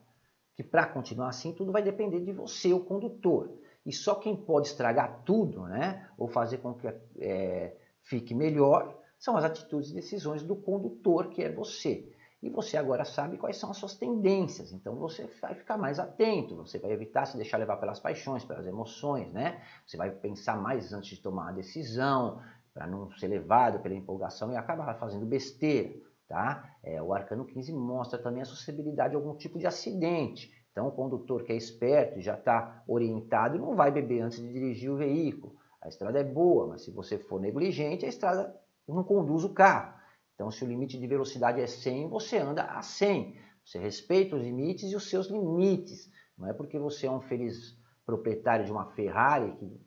que 0.55 0.63
para 0.63 0.87
continuar 0.87 1.31
assim 1.31 1.53
tudo 1.53 1.73
vai 1.73 1.83
depender 1.83 2.21
de 2.21 2.33
você, 2.33 2.75
o 2.75 2.85
condutor. 2.85 3.51
E 3.85 3.93
só 3.93 4.17
quem 4.17 4.37
pode 4.37 4.69
estragar 4.69 5.23
tudo, 5.25 5.63
né, 5.63 6.09
ou 6.19 6.29
fazer 6.29 6.59
com 6.59 6.75
que 6.75 6.87
é, 7.19 7.75
fique 8.03 8.35
melhor, 8.35 8.99
são 9.19 9.37
as 9.37 9.45
atitudes 9.45 9.91
e 9.91 9.95
decisões 9.95 10.43
do 10.43 10.57
condutor, 10.57 11.29
que 11.29 11.43
é 11.43 11.51
você. 11.51 12.13
E 12.43 12.51
você 12.51 12.77
agora 12.77 13.05
sabe 13.05 13.39
quais 13.39 13.57
são 13.57 13.71
as 13.71 13.79
suas 13.79 13.95
tendências, 13.95 14.73
então 14.73 14.95
você 14.97 15.27
vai 15.41 15.55
ficar 15.55 15.79
mais 15.79 15.99
atento, 15.99 16.55
você 16.55 16.79
vai 16.79 16.93
evitar 16.93 17.25
se 17.25 17.37
deixar 17.37 17.57
levar 17.57 17.79
pelas 17.79 17.99
paixões, 17.99 18.45
pelas 18.45 18.67
emoções, 18.67 19.33
né? 19.33 19.63
Você 19.87 19.97
vai 19.97 20.11
pensar 20.11 20.57
mais 20.61 20.93
antes 20.93 21.17
de 21.17 21.23
tomar 21.23 21.49
a 21.49 21.53
decisão, 21.53 22.41
para 22.77 22.87
não 22.87 23.11
ser 23.13 23.29
levado 23.29 23.81
pela 23.81 23.95
empolgação 23.95 24.53
e 24.53 24.57
acabar 24.57 24.99
fazendo 24.99 25.25
besteira. 25.25 25.95
Tá? 26.29 26.77
É, 26.85 27.01
o 27.01 27.15
arcano 27.15 27.47
15 27.47 27.73
mostra 27.73 28.19
também 28.19 28.43
a 28.43 28.45
suscetibilidade 28.45 29.15
a 29.15 29.19
algum 29.19 29.35
tipo 29.35 29.59
de 29.59 29.67
acidente. 29.67 30.53
Então, 30.71 30.89
o 30.89 30.93
condutor 30.93 31.43
que 31.43 31.53
é 31.53 31.57
esperto 31.57 32.19
e 32.19 32.23
já 32.23 32.35
está 32.35 32.83
orientado 32.87 33.59
não 33.59 33.75
vai 33.75 33.91
beber 33.91 34.21
antes 34.21 34.39
de 34.39 34.53
dirigir 34.53 34.91
o 34.91 34.97
veículo. 34.97 35.57
A 35.81 35.89
estrada 35.89 36.19
é 36.19 36.25
boa, 36.25 36.67
mas 36.67 36.83
se 36.83 36.91
você 36.91 37.17
for 37.17 37.41
negligente, 37.41 38.05
a 38.05 38.09
estrada 38.09 38.55
não 38.87 39.03
conduz 39.03 39.43
o 39.43 39.55
carro. 39.55 39.99
Então, 40.35 40.51
se 40.51 40.63
o 40.63 40.69
limite 40.69 40.99
de 40.99 41.07
velocidade 41.07 41.63
é 41.63 41.67
100, 41.67 42.09
você 42.09 42.37
anda 42.37 42.63
a 42.65 42.83
100. 42.83 43.39
Você 43.65 43.79
respeita 43.79 44.37
os 44.37 44.43
limites 44.43 44.93
e 44.93 44.97
os 44.97 45.09
seus 45.09 45.29
limites. 45.29 46.11
Não 46.37 46.47
é 46.47 46.53
porque 46.53 46.79
você 46.79 47.07
é 47.07 47.11
um 47.11 47.23
feliz 47.23 47.75
proprietário 48.05 48.67
de 48.67 48.71
uma 48.71 48.85
Ferrari 48.93 49.53
que 49.53 49.81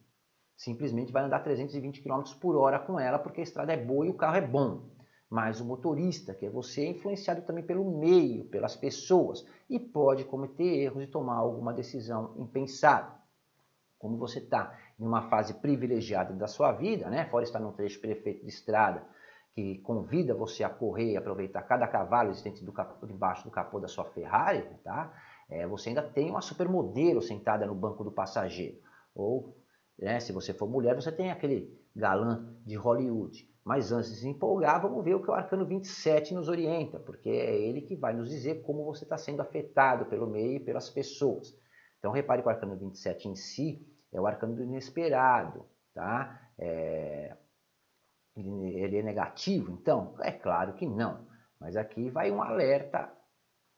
simplesmente 0.59 1.13
vai 1.13 1.23
andar 1.23 1.39
320 1.39 2.01
km 2.01 2.21
por 2.41 2.57
hora 2.57 2.77
com 2.77 2.99
ela 2.99 3.17
porque 3.17 3.39
a 3.39 3.43
estrada 3.43 3.71
é 3.71 3.77
boa 3.77 4.05
e 4.05 4.09
o 4.09 4.13
carro 4.13 4.35
é 4.35 4.41
bom. 4.41 4.89
Mas 5.29 5.61
o 5.61 5.65
motorista, 5.65 6.33
que 6.33 6.45
é 6.45 6.49
você, 6.49 6.81
é 6.81 6.89
influenciado 6.89 7.43
também 7.43 7.63
pelo 7.63 7.97
meio, 7.97 8.43
pelas 8.45 8.75
pessoas 8.75 9.45
e 9.69 9.79
pode 9.79 10.25
cometer 10.25 10.65
erros 10.65 11.03
e 11.03 11.07
tomar 11.07 11.35
alguma 11.35 11.71
decisão 11.71 12.35
impensada. 12.37 13.15
Como 13.97 14.17
você 14.17 14.39
está 14.39 14.77
em 14.99 15.05
uma 15.05 15.29
fase 15.29 15.53
privilegiada 15.53 16.33
da 16.33 16.47
sua 16.47 16.73
vida, 16.73 17.09
né? 17.09 17.25
fora 17.25 17.45
estar 17.45 17.59
num 17.59 17.71
trecho 17.71 18.01
perfeito 18.01 18.43
de 18.43 18.49
estrada, 18.49 19.01
que 19.53 19.77
convida 19.77 20.33
você 20.33 20.63
a 20.63 20.69
correr 20.69 21.13
e 21.13 21.17
aproveitar 21.17 21.61
cada 21.61 21.87
cavalo 21.87 22.31
existente 22.31 22.65
do 22.65 22.73
capô, 22.73 23.05
debaixo 23.05 23.45
do 23.45 23.51
capô 23.51 23.79
da 23.79 23.87
sua 23.87 24.05
Ferrari, 24.05 24.65
tá? 24.83 25.13
É, 25.49 25.65
você 25.65 25.89
ainda 25.89 26.03
tem 26.03 26.29
uma 26.29 26.41
supermodelo 26.41 27.21
sentada 27.21 27.65
no 27.65 27.75
banco 27.75 28.03
do 28.03 28.11
passageiro. 28.11 28.77
Ou, 29.15 29.55
né, 30.01 30.19
se 30.19 30.31
você 30.31 30.53
for 30.53 30.69
mulher, 30.69 30.95
você 30.95 31.11
tem 31.11 31.31
aquele 31.31 31.77
galã 31.95 32.55
de 32.65 32.75
Hollywood. 32.75 33.47
Mas 33.63 33.91
antes 33.91 34.11
de 34.11 34.17
se 34.17 34.27
empolgar, 34.27 34.81
vamos 34.81 35.03
ver 35.03 35.15
o 35.15 35.21
que 35.21 35.29
o 35.29 35.33
Arcano 35.33 35.65
27 35.65 36.33
nos 36.33 36.47
orienta, 36.47 36.99
porque 36.99 37.29
é 37.29 37.55
ele 37.55 37.81
que 37.81 37.95
vai 37.95 38.13
nos 38.13 38.29
dizer 38.29 38.63
como 38.63 38.85
você 38.85 39.03
está 39.03 39.17
sendo 39.17 39.41
afetado 39.41 40.05
pelo 40.05 40.25
meio 40.25 40.55
e 40.55 40.59
pelas 40.59 40.89
pessoas. 40.89 41.53
Então 41.99 42.11
repare 42.11 42.41
que 42.41 42.47
o 42.47 42.51
Arcano 42.51 42.77
27 42.77 43.27
em 43.27 43.35
si 43.35 43.85
é 44.11 44.19
o 44.19 44.25
Arcano 44.25 44.55
do 44.55 44.63
inesperado, 44.63 45.65
tá? 45.93 46.49
É, 46.57 47.35
ele 48.35 48.97
é 48.97 49.03
negativo? 49.03 49.71
Então, 49.71 50.15
é 50.21 50.31
claro 50.31 50.73
que 50.73 50.87
não. 50.87 51.27
Mas 51.59 51.75
aqui 51.75 52.09
vai 52.09 52.31
um 52.31 52.41
alerta 52.41 53.11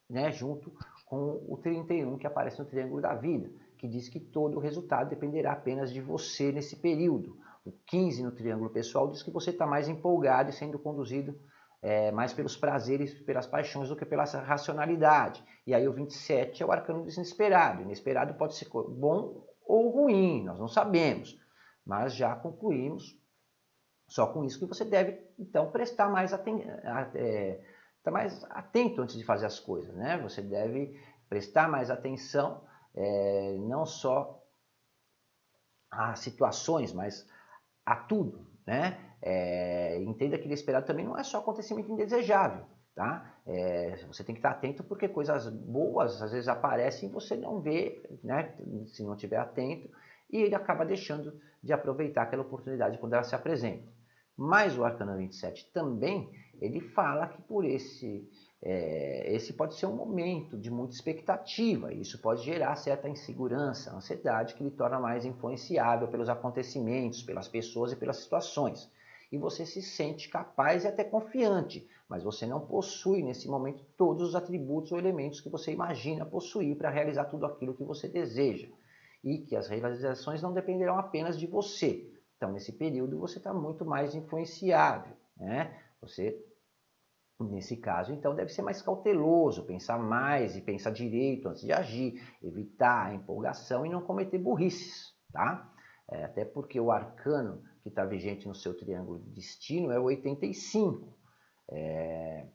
né, 0.10 0.32
junto 0.32 0.72
com 1.06 1.44
o 1.48 1.58
31 1.58 2.18
que 2.18 2.28
aparece 2.28 2.60
no 2.60 2.66
Triângulo 2.66 3.02
da 3.02 3.16
Vida, 3.16 3.50
que 3.82 3.88
diz 3.88 4.08
que 4.08 4.20
todo 4.20 4.58
o 4.58 4.60
resultado 4.60 5.10
dependerá 5.10 5.54
apenas 5.54 5.91
de 5.91 6.00
você 6.00 6.52
nesse 6.52 6.76
período. 6.76 7.36
O 7.65 7.72
15 7.72 8.22
no 8.22 8.32
Triângulo 8.32 8.70
Pessoal 8.70 9.10
diz 9.10 9.24
que 9.24 9.32
você 9.32 9.50
está 9.50 9.65
mais 9.65 9.89
empolgado 9.89 10.52
e 10.52 10.54
sendo 10.54 10.78
conduzido 10.78 11.36
é, 11.82 12.12
mais 12.12 12.32
pelos 12.32 12.56
prazeres, 12.56 13.12
pelas 13.24 13.48
paixões 13.48 13.89
do 13.89 13.96
que 13.96 14.06
pela 14.06 14.24
racionalidade. 14.24 15.44
E 15.65 15.74
aí 15.74 15.88
o 15.88 15.94
27 15.94 16.62
é 16.62 16.65
o 16.65 16.72
arcano 16.72 17.04
do 17.04 17.10
inesperado. 17.10 18.36
Pode 18.36 18.54
ser 18.54 18.70
bom 18.70 19.44
ou 19.65 19.89
ruim, 19.89 20.44
nós 20.44 20.60
não 20.60 20.67
sabemos. 20.67 21.36
Mas 21.84 22.13
já 22.13 22.36
concluímos 22.36 23.20
só 24.08 24.28
com 24.28 24.44
isso 24.44 24.60
que 24.60 24.67
você 24.67 24.86
deve, 24.86 25.20
então, 25.39 25.72
prestar 25.72 26.08
mais 26.08 26.34
atenção, 26.34 26.70
é, 27.15 27.60
estar 27.98 28.12
mais 28.12 28.44
atento 28.52 29.02
antes 29.02 29.17
de 29.17 29.24
fazer 29.24 29.48
as 29.48 29.60
coisas, 29.60 29.96
né? 29.96 30.20
Você 30.20 30.44
deve 30.44 31.02
prestar 31.28 31.67
mais 31.67 31.89
atenção, 31.89 32.62
é, 32.95 33.58
não 33.60 33.86
só 33.86 34.41
a 35.89 36.15
situações, 36.15 36.93
mas 36.93 37.27
a 37.86 37.95
tudo, 37.95 38.47
né? 38.65 38.97
É, 39.21 40.01
entenda 40.01 40.38
que 40.38 40.45
inesperado 40.45 40.86
também 40.86 41.06
não 41.06 41.17
é 41.17 41.23
só 41.23 41.39
acontecimento 41.39 41.91
indesejável, 41.91 42.65
tá? 42.95 43.39
É, 43.45 43.97
você 44.08 44.23
tem 44.23 44.34
que 44.34 44.39
estar 44.39 44.51
atento 44.51 44.84
porque 44.84 45.08
coisas 45.08 45.47
boas 45.47 46.21
às 46.21 46.32
vezes 46.32 46.47
aparecem 46.47 47.10
e 47.10 47.12
você 47.12 47.36
não 47.36 47.60
vê, 47.60 48.01
né? 48.23 48.56
Se 48.88 49.04
não 49.04 49.13
estiver 49.13 49.38
atento, 49.38 49.89
e 50.32 50.38
ele 50.38 50.56
acaba 50.56 50.86
deixando 50.86 51.39
de 51.62 51.73
aproveitar 51.73 52.23
aquela 52.23 52.41
oportunidade 52.41 52.97
quando 52.97 53.13
ela 53.13 53.23
se 53.23 53.36
apresenta. 53.36 53.91
Mas 54.36 54.77
o 54.77 54.84
Arcano 54.84 55.17
27 55.17 55.71
também, 55.71 56.32
ele 56.60 56.80
fala 56.80 57.27
que 57.27 57.41
por 57.43 57.65
esse, 57.65 58.27
é, 58.62 59.34
esse 59.34 59.54
pode 59.54 59.76
ser 59.76 59.88
um 59.88 59.95
momento 59.95 60.58
de 60.58 60.69
muita 60.69 60.93
expectativa. 60.93 61.93
E 61.93 62.02
isso 62.02 62.21
pode 62.21 62.43
gerar 62.43 62.76
certa 62.76 63.10
insegurança, 63.10 63.95
ansiedade, 63.95 64.54
que 64.54 64.63
lhe 64.63 64.71
torna 64.71 65.00
mais 65.00 65.26
influenciável 65.26 66.08
pelos 66.08 66.30
acontecimentos, 66.30 67.24
pelas 67.24 67.47
pessoas 67.47 67.91
e 67.91 67.95
pelas 67.95 68.17
situações. 68.17 68.89
E 69.32 69.38
você 69.38 69.65
se 69.65 69.82
sente 69.82 70.30
capaz 70.30 70.84
e 70.84 70.88
até 70.88 71.04
confiante, 71.04 71.88
mas 72.08 72.24
você 72.24 72.45
não 72.45 72.60
possui 72.60 73.24
nesse 73.24 73.47
momento 73.47 73.86
todos 73.97 74.30
os 74.30 74.36
atributos 74.36 74.91
ou 74.91 75.00
elementos 75.00 75.39
que 75.39 75.50
você 75.50 75.71
imagina 75.71 76.26
possuir 76.26 76.76
para 76.76 76.89
realizar 76.89 77.26
tudo 77.26 77.45
aquilo 77.45 77.74
que 77.74 77.84
você 77.84 78.08
deseja. 78.08 78.67
E 79.24 79.38
que 79.38 79.56
as 79.56 79.69
realizações 79.69 80.41
não 80.41 80.54
dependerão 80.54 80.97
apenas 80.97 81.39
de 81.39 81.47
você, 81.47 82.12
então, 82.41 82.52
nesse 82.52 82.71
período, 82.71 83.19
você 83.19 83.38
está 83.38 83.54
muito 83.54 83.86
mais 83.86 84.15
influenciável. 84.15 85.15
Né? 85.38 85.80
Você, 86.02 86.43
nesse 87.43 87.77
caso, 87.77 88.13
então, 88.13 88.36
deve 88.36 88.51
ser 88.51 88.62
mais 88.62 88.82
cauteloso, 88.82 89.65
pensar 89.65 89.97
mais 89.97 90.56
e 90.56 90.62
pensar 90.62 90.91
direito 90.91 91.49
antes 91.49 91.62
de 91.62 91.71
agir, 91.71 92.21
evitar 92.41 93.08
a 93.08 93.13
empolgação 93.13 93.86
e 93.86 93.89
não 93.89 94.01
cometer 94.01 94.38
burrices. 94.38 95.13
Tá? 95.32 95.71
É, 96.10 96.25
até 96.25 96.43
porque 96.43 96.80
o 96.80 96.91
arcano 96.91 97.63
que 97.82 97.89
está 97.89 98.06
vigente 98.06 98.47
no 98.47 98.54
seu 98.54 98.75
triângulo 98.75 99.19
de 99.19 99.30
destino 99.32 99.91
é 99.91 99.99
o 99.99 100.04
85. 100.04 101.17
É, 101.69 102.47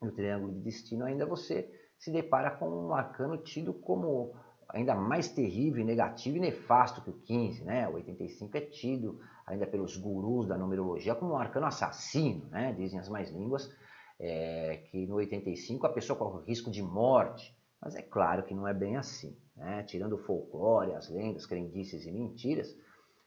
no 0.00 0.12
triângulo 0.12 0.52
de 0.52 0.60
destino 0.60 1.04
ainda 1.04 1.26
você 1.26 1.70
se 1.98 2.10
depara 2.10 2.50
com 2.50 2.68
um 2.68 2.94
arcano 2.94 3.36
tido 3.38 3.72
como 3.72 4.34
ainda 4.68 4.94
mais 4.94 5.28
terrível, 5.28 5.84
negativo 5.84 6.36
e 6.36 6.40
nefasto 6.40 7.02
que 7.02 7.10
o 7.10 7.20
15, 7.20 7.64
né? 7.64 7.88
O 7.88 7.94
85 7.94 8.56
é 8.56 8.60
tido 8.62 9.20
ainda 9.46 9.66
pelos 9.66 9.96
gurus 9.96 10.46
da 10.46 10.56
numerologia 10.56 11.14
como 11.14 11.34
um 11.34 11.36
arcano 11.36 11.66
assassino, 11.66 12.46
né? 12.48 12.72
Dizem 12.72 12.98
as 12.98 13.08
mais 13.08 13.30
línguas 13.30 13.70
é, 14.22 14.76
que 14.88 15.04
no 15.04 15.16
85 15.16 15.84
a 15.84 15.92
pessoa 15.92 16.16
corre 16.16 16.46
risco 16.46 16.70
de 16.70 16.80
morte, 16.80 17.52
mas 17.80 17.96
é 17.96 18.02
claro 18.02 18.44
que 18.44 18.54
não 18.54 18.68
é 18.68 18.72
bem 18.72 18.96
assim, 18.96 19.36
né? 19.56 19.82
Tirando 19.82 20.12
o 20.12 20.18
folclore, 20.18 20.94
as 20.94 21.10
lendas, 21.10 21.44
crendices 21.44 22.06
e 22.06 22.12
mentiras, 22.12 22.72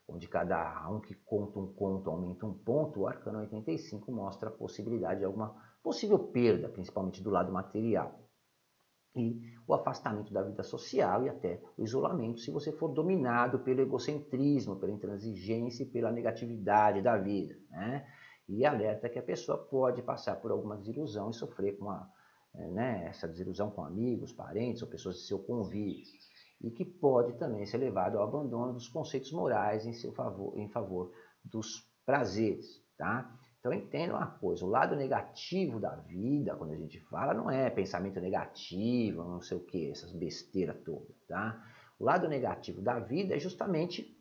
onde 0.08 0.26
cada 0.30 0.90
um 0.90 1.02
que 1.02 1.14
conta 1.14 1.60
um 1.60 1.68
conto 1.68 2.10
aumenta 2.10 2.46
um 2.46 2.54
ponto, 2.54 3.02
o 3.02 3.08
arcano 3.08 3.40
85 3.40 4.10
mostra 4.10 4.48
a 4.48 4.54
possibilidade 4.54 5.20
de 5.20 5.26
alguma 5.26 5.54
possível 5.84 6.18
perda, 6.18 6.70
principalmente 6.70 7.22
do 7.22 7.30
lado 7.30 7.52
material 7.52 8.18
e 9.16 9.42
o 9.68 9.74
afastamento 9.74 10.34
da 10.34 10.42
vida 10.42 10.64
social 10.64 11.24
e 11.24 11.30
até 11.30 11.62
o 11.78 11.84
isolamento 11.84 12.40
se 12.40 12.52
você 12.52 12.72
for 12.72 12.90
dominado 12.90 13.60
pelo 13.60 13.82
egocentrismo, 13.82 14.76
pela 14.76 14.92
intransigência 14.92 15.84
e 15.84 15.88
pela 15.88 16.12
negatividade 16.12 17.02
da 17.02 17.18
vida. 17.18 17.56
Né? 17.70 18.06
E 18.48 18.66
alerta 18.66 19.10
que 19.10 19.20
a 19.20 19.24
pessoa 19.24 19.58
pode 19.58 20.02
passar 20.02 20.36
por 20.36 20.52
alguma 20.52 20.78
desilusão 20.78 21.30
e 21.30 21.34
sofrer 21.34 21.78
com 21.78 21.90
a, 21.90 22.08
é, 22.54 22.68
né, 22.68 23.06
essa 23.08 23.28
desilusão 23.28 23.72
com 23.72 23.84
amigos, 23.84 24.32
parentes 24.32 24.82
ou 24.82 24.88
pessoas 24.88 25.18
de 25.18 25.28
seu 25.28 25.40
convívio. 25.40 26.04
E 26.62 26.72
que 26.72 26.86
pode 26.86 27.34
também 27.34 27.66
ser 27.66 27.78
levado 27.78 28.18
ao 28.18 28.24
abandono 28.24 28.74
dos 28.74 28.88
conceitos 28.88 29.32
morais 29.32 29.86
em, 29.86 29.94
seu 29.94 30.14
favor, 30.14 30.58
em 30.58 30.70
favor 30.70 31.12
dos 31.44 31.90
prazeres. 32.06 32.84
Tá? 32.98 33.30
Então 33.66 33.74
entenda 33.74 34.14
uma 34.14 34.28
coisa, 34.28 34.64
o 34.64 34.70
lado 34.70 34.96
negativo 34.96 35.80
da 35.80 35.96
vida, 35.96 36.56
quando 36.56 36.74
a 36.74 36.78
gente 36.78 37.00
fala, 37.00 37.34
não 37.34 37.50
é 37.50 37.68
pensamento 37.68 38.22
negativo, 38.22 39.24
não 39.24 39.42
sei 39.42 39.58
o 39.58 39.66
que, 39.66 39.90
essas 39.90 40.12
besteiras 40.12 40.78
todas, 40.86 41.20
tá? 41.28 41.60
O 41.98 42.06
lado 42.06 42.28
negativo 42.28 42.80
da 42.80 43.00
vida 43.00 43.36
é 43.36 43.40
justamente 43.40 44.16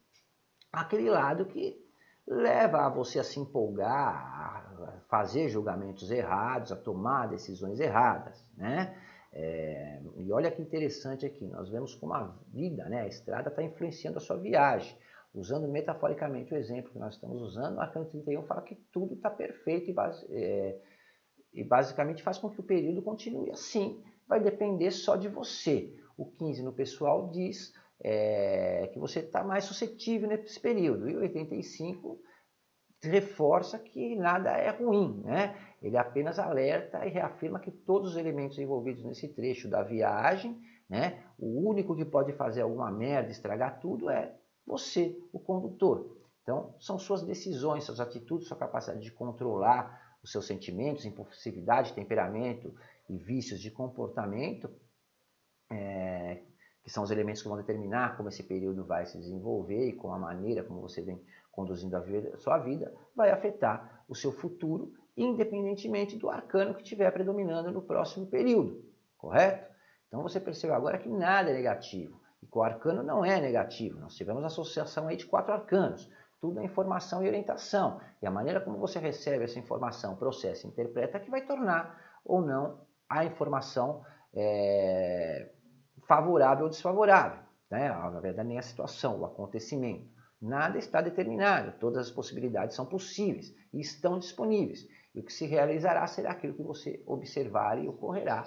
aquele 0.73 1.11
lado 1.11 1.45
que 1.45 1.84
leva 2.27 2.87
a 2.87 2.89
você 2.89 3.19
a 3.19 3.25
se 3.25 3.39
empolgar, 3.39 4.73
a 4.83 5.01
fazer 5.09 5.49
julgamentos 5.49 6.11
errados, 6.11 6.73
a 6.73 6.77
tomar 6.77 7.29
decisões 7.29 7.81
erradas, 7.81 8.47
né? 8.57 8.97
É, 9.37 10.01
e 10.17 10.31
olha 10.31 10.51
que 10.51 10.63
interessante 10.63 11.27
aqui, 11.27 11.45
nós 11.49 11.69
vemos 11.69 11.93
como 11.97 12.15
a 12.15 12.33
vida, 12.53 12.89
né, 12.89 13.01
a 13.01 13.07
estrada 13.09 13.49
está 13.49 13.65
influenciando 13.65 14.19
a 14.19 14.21
sua 14.21 14.37
viagem. 14.37 14.97
Usando 15.35 15.67
metaforicamente 15.67 16.55
o 16.55 16.57
exemplo 16.57 16.93
que 16.93 16.99
nós 16.99 17.15
estamos 17.15 17.43
usando, 17.43 17.77
o 17.77 17.81
arcano 17.81 18.07
31 18.07 18.45
fala 18.45 18.63
que 18.63 18.77
tudo 18.93 19.15
está 19.15 19.29
perfeito 19.29 19.91
e, 19.91 19.93
base, 19.93 20.25
é, 20.31 20.79
e 21.53 21.65
basicamente 21.65 22.23
faz 22.23 22.39
com 22.39 22.49
que 22.49 22.61
o 22.61 22.63
período 22.63 23.03
continue 23.03 23.51
assim. 23.51 24.01
Vai 24.29 24.39
depender 24.39 24.93
só 24.93 25.17
de 25.17 25.29
você. 25.29 25.93
O 26.17 26.27
15 26.27 26.63
no 26.63 26.73
pessoal 26.73 27.29
diz 27.33 27.75
é, 28.00 28.88
que 28.92 28.98
você 28.98 29.20
está 29.20 29.42
mais 29.42 29.64
suscetível 29.64 30.28
nesse 30.28 30.61
período. 30.61 31.09
E 31.09 31.16
o 31.16 31.20
85 31.20 32.20
reforça 33.02 33.78
que 33.78 34.16
nada 34.16 34.50
é 34.52 34.70
ruim, 34.70 35.20
né? 35.24 35.57
Ele 35.83 35.96
apenas 35.96 36.38
alerta 36.38 37.04
e 37.07 37.11
reafirma 37.11 37.61
que 37.61 37.70
todos 37.70 38.12
os 38.12 38.16
elementos 38.16 38.59
envolvidos 38.59 39.04
nesse 39.04 39.28
trecho 39.28 39.68
da 39.68 39.83
viagem, 39.83 40.59
né? 40.88 41.22
O 41.38 41.68
único 41.68 41.94
que 41.94 42.04
pode 42.04 42.33
fazer 42.33 42.62
alguma 42.62 42.90
merda, 42.90 43.30
estragar 43.30 43.80
tudo 43.80 44.09
é 44.09 44.35
você, 44.66 45.18
o 45.33 45.38
condutor. 45.38 46.16
Então, 46.42 46.74
são 46.78 46.98
suas 46.98 47.22
decisões, 47.22 47.85
suas 47.85 48.00
atitudes, 48.00 48.48
sua 48.48 48.57
capacidade 48.57 49.02
de 49.02 49.12
controlar 49.12 50.16
os 50.22 50.30
seus 50.30 50.46
sentimentos, 50.46 51.04
impulsividade, 51.04 51.92
temperamento 51.92 52.74
e 53.09 53.16
vícios 53.16 53.61
de 53.61 53.70
comportamento 53.70 54.70
é, 55.70 56.42
que 56.85 56.90
são 56.90 57.03
os 57.03 57.11
elementos 57.11 57.42
que 57.42 57.49
vão 57.49 57.57
determinar 57.57 58.14
como 58.16 58.29
esse 58.29 58.42
período 58.42 58.85
vai 58.85 59.07
se 59.07 59.16
desenvolver 59.16 59.88
e 59.88 59.92
com 59.94 60.12
a 60.12 60.18
maneira 60.18 60.62
como 60.62 60.83
você 60.83 61.01
vem 61.01 61.18
conduzindo 61.51 61.97
a, 61.97 62.01
vida, 62.01 62.33
a 62.35 62.37
sua 62.37 62.59
vida, 62.59 62.92
vai 63.16 63.31
afetar 63.31 64.05
o 64.07 64.14
seu 64.14 64.31
futuro, 64.31 64.92
independentemente 65.16 66.18
do 66.18 66.29
arcano 66.29 66.75
que 66.75 66.83
estiver 66.83 67.11
predominando 67.11 67.73
no 67.73 67.81
próximo 67.81 68.27
período, 68.27 68.85
correto? 69.16 69.73
Então 70.09 70.23
você 70.23 70.38
percebe 70.38 70.75
agora 70.75 70.99
que 70.99 71.09
nada 71.09 71.51
é 71.51 71.55
negativo, 71.55 72.20
e 72.42 72.47
que 72.47 72.59
o 72.59 72.62
arcano 72.62 73.03
não 73.03 73.25
é 73.25 73.40
negativo, 73.40 73.99
nós 73.99 74.14
tivemos 74.14 74.44
associação 74.44 75.09
aí 75.09 75.16
de 75.16 75.25
quatro 75.25 75.55
arcanos, 75.55 76.11
tudo 76.40 76.61
é 76.61 76.64
informação 76.64 77.25
e 77.25 77.29
orientação, 77.29 78.01
e 78.20 78.27
a 78.27 78.31
maneira 78.31 78.61
como 78.61 78.77
você 78.77 78.99
recebe 78.99 79.44
essa 79.44 79.59
informação, 79.59 80.16
processa 80.16 80.66
e 80.66 80.70
interpreta 80.70 81.18
que 81.18 81.31
vai 81.31 81.47
tornar 81.47 81.99
ou 82.25 82.42
não 82.42 82.81
a 83.09 83.25
informação 83.25 84.05
é, 84.35 85.51
favorável 86.07 86.64
ou 86.64 86.71
desfavorável. 86.71 87.43
Né? 87.71 87.88
Na 87.88 88.21
verdade, 88.21 88.49
nem 88.49 88.59
a 88.59 88.62
situação, 88.62 89.21
o 89.21 89.25
acontecimento. 89.25 90.12
Nada 90.40 90.79
está 90.79 91.01
determinado, 91.01 91.79
todas 91.79 92.07
as 92.07 92.11
possibilidades 92.11 92.77
são 92.77 92.85
possíveis 92.85 93.55
e 93.73 93.81
estão 93.81 94.19
disponíveis. 94.19 94.87
E 95.14 95.21
o 95.21 95.25
que 95.25 95.33
se 95.33 95.47
realizará 95.47 96.07
será 96.07 96.33
aquilo 96.33 96.55
que 96.55 96.62
você 96.62 97.03
observar 97.07 97.83
e 97.83 97.88
ocorrerá 97.88 98.45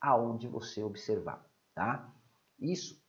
aonde 0.00 0.46
você 0.46 0.82
observar. 0.82 1.44
Tá? 1.74 2.12
Isso 2.58 3.02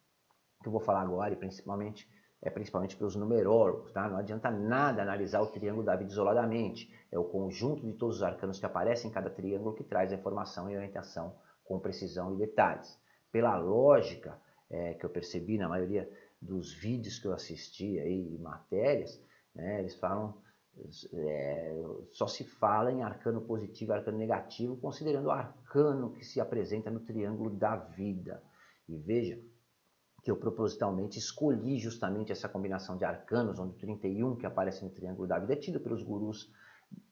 que 0.61 0.67
eu 0.67 0.71
vou 0.71 0.81
falar 0.81 1.01
agora, 1.01 1.33
e 1.33 1.37
principalmente 1.37 2.09
é 2.43 2.49
principalmente 2.49 2.97
para 2.97 3.05
os 3.05 3.15
numerólogos, 3.15 3.91
tá? 3.91 4.09
Não 4.09 4.17
adianta 4.17 4.49
nada 4.49 5.03
analisar 5.03 5.41
o 5.41 5.47
triângulo 5.47 5.85
da 5.85 5.95
vida 5.95 6.09
isoladamente. 6.09 6.91
É 7.11 7.19
o 7.19 7.25
conjunto 7.25 7.85
de 7.85 7.93
todos 7.93 8.17
os 8.17 8.23
arcanos 8.23 8.59
que 8.59 8.65
aparecem 8.65 9.11
em 9.11 9.13
cada 9.13 9.29
triângulo 9.29 9.75
que 9.75 9.83
traz 9.83 10.11
a 10.11 10.15
informação 10.15 10.67
e 10.67 10.75
orientação 10.75 11.35
com 11.63 11.79
precisão 11.79 12.33
e 12.33 12.37
detalhes 12.37 12.99
pela 13.31 13.57
lógica 13.57 14.39
é, 14.69 14.93
que 14.93 15.05
eu 15.05 15.09
percebi 15.09 15.57
na 15.57 15.67
maioria 15.67 16.09
dos 16.41 16.73
vídeos 16.73 17.19
que 17.19 17.27
eu 17.27 17.33
assisti 17.33 17.99
aí, 17.99 18.37
matérias, 18.39 19.21
né, 19.53 19.79
eles 19.79 19.95
falam, 19.95 20.35
é, 21.13 21.83
só 22.11 22.27
se 22.27 22.43
fala 22.43 22.91
em 22.91 23.03
arcano 23.03 23.41
positivo 23.41 23.91
e 23.91 23.95
arcano 23.95 24.17
negativo, 24.17 24.77
considerando 24.77 25.27
o 25.27 25.31
arcano 25.31 26.11
que 26.11 26.25
se 26.25 26.39
apresenta 26.39 26.89
no 26.89 27.01
triângulo 27.01 27.49
da 27.51 27.75
vida. 27.75 28.41
E 28.87 28.97
veja 28.97 29.39
que 30.23 30.31
eu 30.31 30.37
propositalmente 30.37 31.17
escolhi 31.17 31.79
justamente 31.79 32.31
essa 32.31 32.47
combinação 32.47 32.97
de 32.97 33.05
arcanos, 33.05 33.59
onde 33.59 33.75
o 33.75 33.77
31 33.77 34.35
que 34.35 34.45
aparece 34.45 34.83
no 34.83 34.91
triângulo 34.91 35.27
da 35.27 35.39
vida 35.39 35.53
é 35.53 35.55
tido 35.55 35.79
pelos 35.79 36.03
gurus 36.03 36.51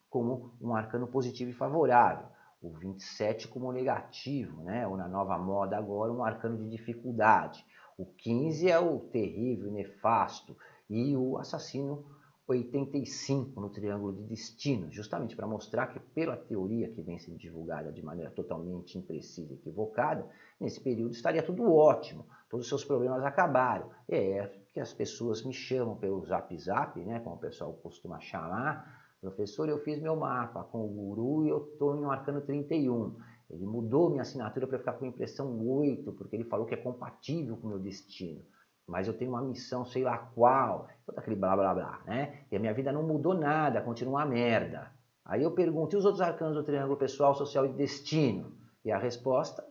como 0.10 0.56
um 0.62 0.76
arcano 0.76 1.08
positivo 1.08 1.52
e 1.52 1.54
favorável 1.54 2.28
o 2.62 2.70
27 2.72 3.48
como 3.48 3.72
negativo, 3.72 4.62
né? 4.64 4.88
ou 4.88 4.98
na 4.98 5.08
nova 5.08 5.38
moda 5.38 5.78
agora, 5.78 6.12
um 6.12 6.24
arcano 6.24 6.58
de 6.58 6.70
dificuldade. 6.70 7.66
O 7.98 8.06
15 8.06 8.70
é 8.70 8.80
o 8.80 9.00
terrível, 9.00 9.72
nefasto, 9.72 10.56
e 10.90 11.16
o 11.16 11.38
assassino 11.38 12.06
85 12.48 13.62
no 13.62 13.70
triângulo 13.70 14.14
de 14.14 14.24
destino, 14.24 14.92
justamente 14.92 15.36
para 15.36 15.46
mostrar 15.46 15.88
que, 15.88 16.00
pela 16.00 16.36
teoria 16.36 16.90
que 16.90 17.02
vem 17.02 17.20
sendo 17.20 17.38
divulgada 17.38 17.92
de 17.92 18.02
maneira 18.04 18.32
totalmente 18.32 18.98
imprecisa 18.98 19.54
e 19.54 19.56
equivocada, 19.56 20.28
nesse 20.60 20.80
período 20.80 21.12
estaria 21.12 21.44
tudo 21.44 21.72
ótimo, 21.72 22.26
todos 22.50 22.66
os 22.66 22.70
seus 22.70 22.84
problemas 22.84 23.24
acabaram. 23.24 23.92
É 24.08 24.50
que 24.74 24.80
as 24.80 24.94
pessoas 24.94 25.44
me 25.44 25.54
chamam 25.54 25.96
pelo 25.96 26.26
zap 26.26 26.58
zap, 26.58 27.00
né, 27.00 27.20
como 27.20 27.36
o 27.36 27.40
pessoal 27.40 27.74
costuma 27.74 28.20
chamar, 28.20 28.99
Professor, 29.22 29.68
eu 29.68 29.80
fiz 29.80 30.02
meu 30.02 30.16
mapa 30.16 30.64
com 30.64 30.86
o 30.86 30.88
guru 30.88 31.46
e 31.46 31.50
eu 31.50 31.70
estou 31.74 31.96
em 31.98 32.06
um 32.06 32.12
arcano 32.12 32.40
31. 32.40 33.18
Ele 33.50 33.66
mudou 33.66 34.10
minha 34.10 34.22
assinatura 34.22 34.66
para 34.66 34.80
ficar 34.80 34.94
com 34.94 35.06
impressão 35.06 35.60
8, 35.68 36.14
porque 36.14 36.36
ele 36.36 36.46
falou 36.46 36.66
que 36.66 36.74
é 36.74 36.78
compatível 36.78 37.58
com 37.58 37.68
o 37.68 37.70
meu 37.72 37.80
destino. 37.80 38.42
Mas 38.88 39.08
eu 39.08 39.14
tenho 39.14 39.32
uma 39.32 39.42
missão, 39.42 39.86
sei 39.86 40.04
lá 40.04 40.18
qual, 40.18 40.88
todo 41.06 41.20
aquele 41.20 41.36
blá 41.36 41.56
blá 41.56 41.74
blá, 41.74 42.02
né? 42.06 42.46
E 42.50 42.56
a 42.56 42.60
minha 42.60 42.74
vida 42.74 42.92
não 42.92 43.04
mudou 43.04 43.34
nada, 43.34 43.82
continua 43.82 44.20
uma 44.22 44.26
merda. 44.26 44.92
Aí 45.26 45.44
eu 45.44 45.52
pergunto, 45.52 45.96
e 45.96 46.00
os 46.00 46.06
outros 46.06 46.22
arcanos 46.22 46.56
do 46.56 46.64
triângulo 46.64 46.98
pessoal, 46.98 47.36
social 47.36 47.66
e 47.66 47.74
destino? 47.74 48.54
E 48.86 48.92
a 48.92 48.98
resposta, 48.98 49.66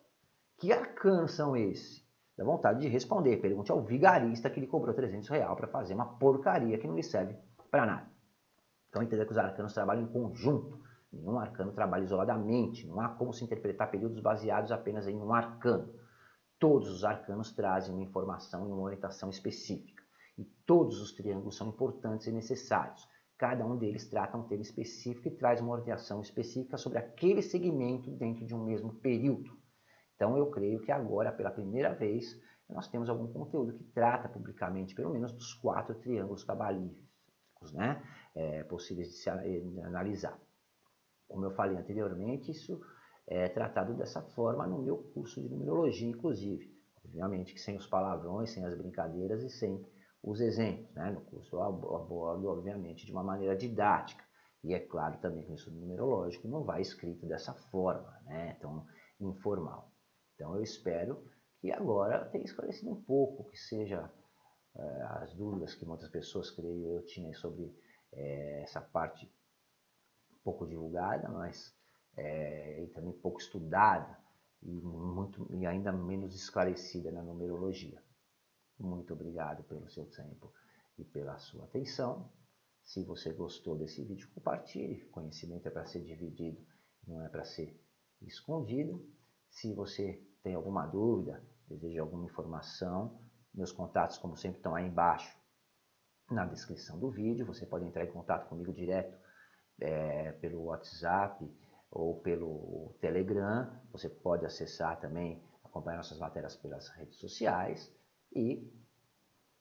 que 0.59 0.73
arcanos 0.73 1.33
são 1.33 1.57
esses? 1.57 2.07
Dá 2.37 2.45
vontade 2.45 2.81
de 2.81 2.89
responder. 2.89 3.39
Pergunte 3.39 3.73
ao 3.73 3.83
vigarista 3.83 4.51
que 4.51 4.61
lhe 4.61 4.67
cobrou 4.67 4.95
300 4.95 5.29
reais 5.29 5.57
para 5.57 5.67
fazer 5.67 5.95
uma 5.95 6.07
porcaria 6.07 6.79
que 6.79 6.87
não 6.87 6.95
lhe 6.95 7.03
serve 7.03 7.35
para 7.71 7.87
nada. 7.87 8.18
Então 8.89 9.03
entender 9.03 9.25
que 9.25 9.33
os 9.33 9.39
arcanos 9.39 9.73
trabalham 9.73 10.05
em 10.05 10.13
conjunto, 10.13 10.81
nenhum 11.13 11.39
arcano 11.39 11.73
trabalha 11.73 12.05
isoladamente, 12.05 12.87
não 12.87 13.01
há 13.01 13.09
como 13.09 13.33
se 13.33 13.45
interpretar 13.45 13.91
períodos 13.91 14.21
baseados 14.21 14.73
apenas 14.73 15.07
em 15.07 15.17
um 15.17 15.33
arcano. 15.33 15.93
Todos 16.59 16.89
os 16.91 17.05
arcanos 17.05 17.53
trazem 17.53 17.95
uma 17.95 18.03
informação 18.03 18.69
e 18.69 18.73
uma 18.73 18.83
orientação 18.83 19.31
específica, 19.31 20.03
e 20.37 20.45
todos 20.67 21.01
os 21.01 21.13
triângulos 21.13 21.57
são 21.57 21.69
importantes 21.69 22.27
e 22.27 22.33
necessários. 22.33 23.09
Cada 23.37 23.65
um 23.65 23.77
deles 23.77 24.09
trata 24.09 24.37
um 24.37 24.43
tema 24.43 24.63
específico 24.63 25.29
e 25.29 25.31
traz 25.31 25.61
uma 25.61 25.73
orientação 25.73 26.21
específica 26.21 26.77
sobre 26.77 26.99
aquele 26.99 27.41
segmento 27.41 28.11
dentro 28.11 28.45
de 28.45 28.53
um 28.53 28.65
mesmo 28.65 28.95
período. 28.95 29.57
Então 30.17 30.37
eu 30.37 30.51
creio 30.51 30.81
que 30.81 30.91
agora, 30.91 31.31
pela 31.31 31.53
primeira 31.53 31.95
vez, 31.95 32.37
nós 32.69 32.89
temos 32.89 33.09
algum 33.09 33.33
conteúdo 33.33 33.73
que 33.73 33.85
trata 33.85 34.29
publicamente, 34.29 34.95
pelo 34.95 35.11
menos, 35.11 35.33
dos 35.33 35.55
quatro 35.55 35.95
triângulos 35.95 36.43
cabalísticos, 36.43 37.73
né? 37.73 38.03
É, 38.39 38.63
possíveis 38.63 39.09
de 39.09 39.15
se 39.15 39.29
analisar. 39.29 40.41
Como 41.27 41.45
eu 41.45 41.51
falei 41.51 41.77
anteriormente, 41.77 42.53
isso 42.53 42.81
é 43.27 43.49
tratado 43.49 43.95
dessa 43.95 44.23
forma 44.23 44.65
no 44.67 44.81
meu 44.81 44.99
curso 45.13 45.43
de 45.43 45.49
numerologia, 45.49 46.09
inclusive. 46.09 46.73
Obviamente 47.05 47.53
que 47.53 47.61
sem 47.61 47.77
os 47.77 47.87
palavrões, 47.87 48.51
sem 48.51 48.65
as 48.65 48.77
brincadeiras 48.77 49.43
e 49.43 49.51
sem 49.51 49.85
os 50.23 50.41
exemplos. 50.41 50.95
Né? 50.95 51.11
No 51.11 51.21
curso 51.23 51.57
eu 51.57 51.63
abordo, 51.63 52.47
obviamente, 52.49 53.05
de 53.05 53.13
uma 53.13 53.25
maneira 53.25 53.57
didática. 53.57 54.25
E 54.63 54.73
é 54.73 54.79
claro 54.79 55.19
também 55.19 55.45
que 55.45 55.51
o 55.51 55.55
estudo 55.55 55.77
numerológico 55.77 56.47
não 56.47 56.63
vai 56.63 56.81
escrito 56.81 57.27
dessa 57.27 57.53
forma, 57.55 58.11
né? 58.25 58.57
tão 58.61 58.87
informal. 59.21 59.93
Então 60.35 60.55
eu 60.55 60.63
espero 60.63 61.25
que 61.61 61.73
agora 61.73 62.25
tenha 62.27 62.45
esclarecido 62.45 62.93
um 62.93 63.03
pouco, 63.03 63.51
que 63.51 63.59
seja 63.59 64.11
é, 64.77 65.03
as 65.23 65.35
dúvidas 65.35 65.75
que 65.75 65.85
muitas 65.85 66.09
pessoas, 66.09 66.51
creio 66.53 66.87
eu, 66.87 67.05
tinham 67.05 67.35
sobre 67.35 67.75
é, 68.13 68.63
essa 68.63 68.81
parte 68.81 69.31
pouco 70.43 70.67
divulgada, 70.67 71.29
mas 71.29 71.75
é, 72.17 72.83
e 72.83 72.89
também 72.89 73.13
pouco 73.13 73.41
estudada 73.41 74.19
e, 74.63 74.81
muito, 74.81 75.47
e 75.51 75.67
ainda 75.67 75.93
menos 75.93 76.35
esclarecida 76.35 77.13
na 77.13 77.23
numerologia. 77.23 78.03
Muito 78.79 79.13
obrigado 79.13 79.63
pelo 79.65 79.89
seu 79.91 80.07
tempo 80.07 80.53
e 80.97 81.05
pela 81.05 81.39
sua 81.39 81.65
atenção. 81.65 82.31
Se 82.83 83.05
você 83.05 83.33
gostou 83.33 83.77
desse 83.77 84.03
vídeo, 84.05 84.31
compartilhe. 84.35 85.05
Conhecimento 85.11 85.67
é 85.67 85.71
para 85.71 85.85
ser 85.85 86.03
dividido, 86.03 86.65
não 87.07 87.23
é 87.23 87.29
para 87.29 87.45
ser 87.45 87.79
escondido. 88.23 89.07
Se 89.51 89.75
você 89.75 90.23
tem 90.43 90.55
alguma 90.55 90.87
dúvida, 90.87 91.43
deseja 91.69 92.01
alguma 92.01 92.25
informação, 92.25 93.21
meus 93.53 93.73
contatos, 93.73 94.17
como 94.19 94.37
sempre, 94.37 94.59
estão 94.59 94.75
aí 94.75 94.87
embaixo 94.87 95.37
na 96.31 96.45
descrição 96.45 96.99
do 96.99 97.11
vídeo. 97.11 97.47
Você 97.47 97.67
pode 97.67 97.85
entrar 97.85 98.05
em 98.05 98.13
contato 98.13 98.49
comigo 98.49 98.73
direto 98.73 99.19
é, 99.81 100.33
pelo 100.33 100.65
WhatsApp 100.65 101.51
ou 101.91 102.21
pelo 102.21 102.95
Telegram. 103.01 103.71
Você 103.93 104.09
pode 104.09 104.45
acessar 104.45 105.01
também, 105.01 105.43
acompanhar 105.65 105.99
nossas 105.99 106.19
matérias 106.19 106.57
pelas 106.57 106.89
redes 106.89 107.17
sociais. 107.17 107.93
E 108.33 108.71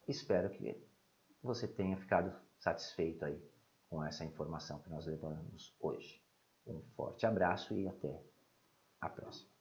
espero 0.07 0.49
que 0.49 0.83
você 1.41 1.67
tenha 1.67 1.97
ficado 1.97 2.33
satisfeito 2.59 3.23
aí 3.23 3.41
com 3.89 4.03
essa 4.03 4.25
informação 4.25 4.79
que 4.79 4.89
nós 4.89 5.05
levamos 5.05 5.75
hoje. 5.79 6.21
Um 6.65 6.81
forte 6.95 7.25
abraço 7.25 7.73
e 7.73 7.87
até 7.87 8.21
a 8.99 9.07
próxima. 9.07 9.56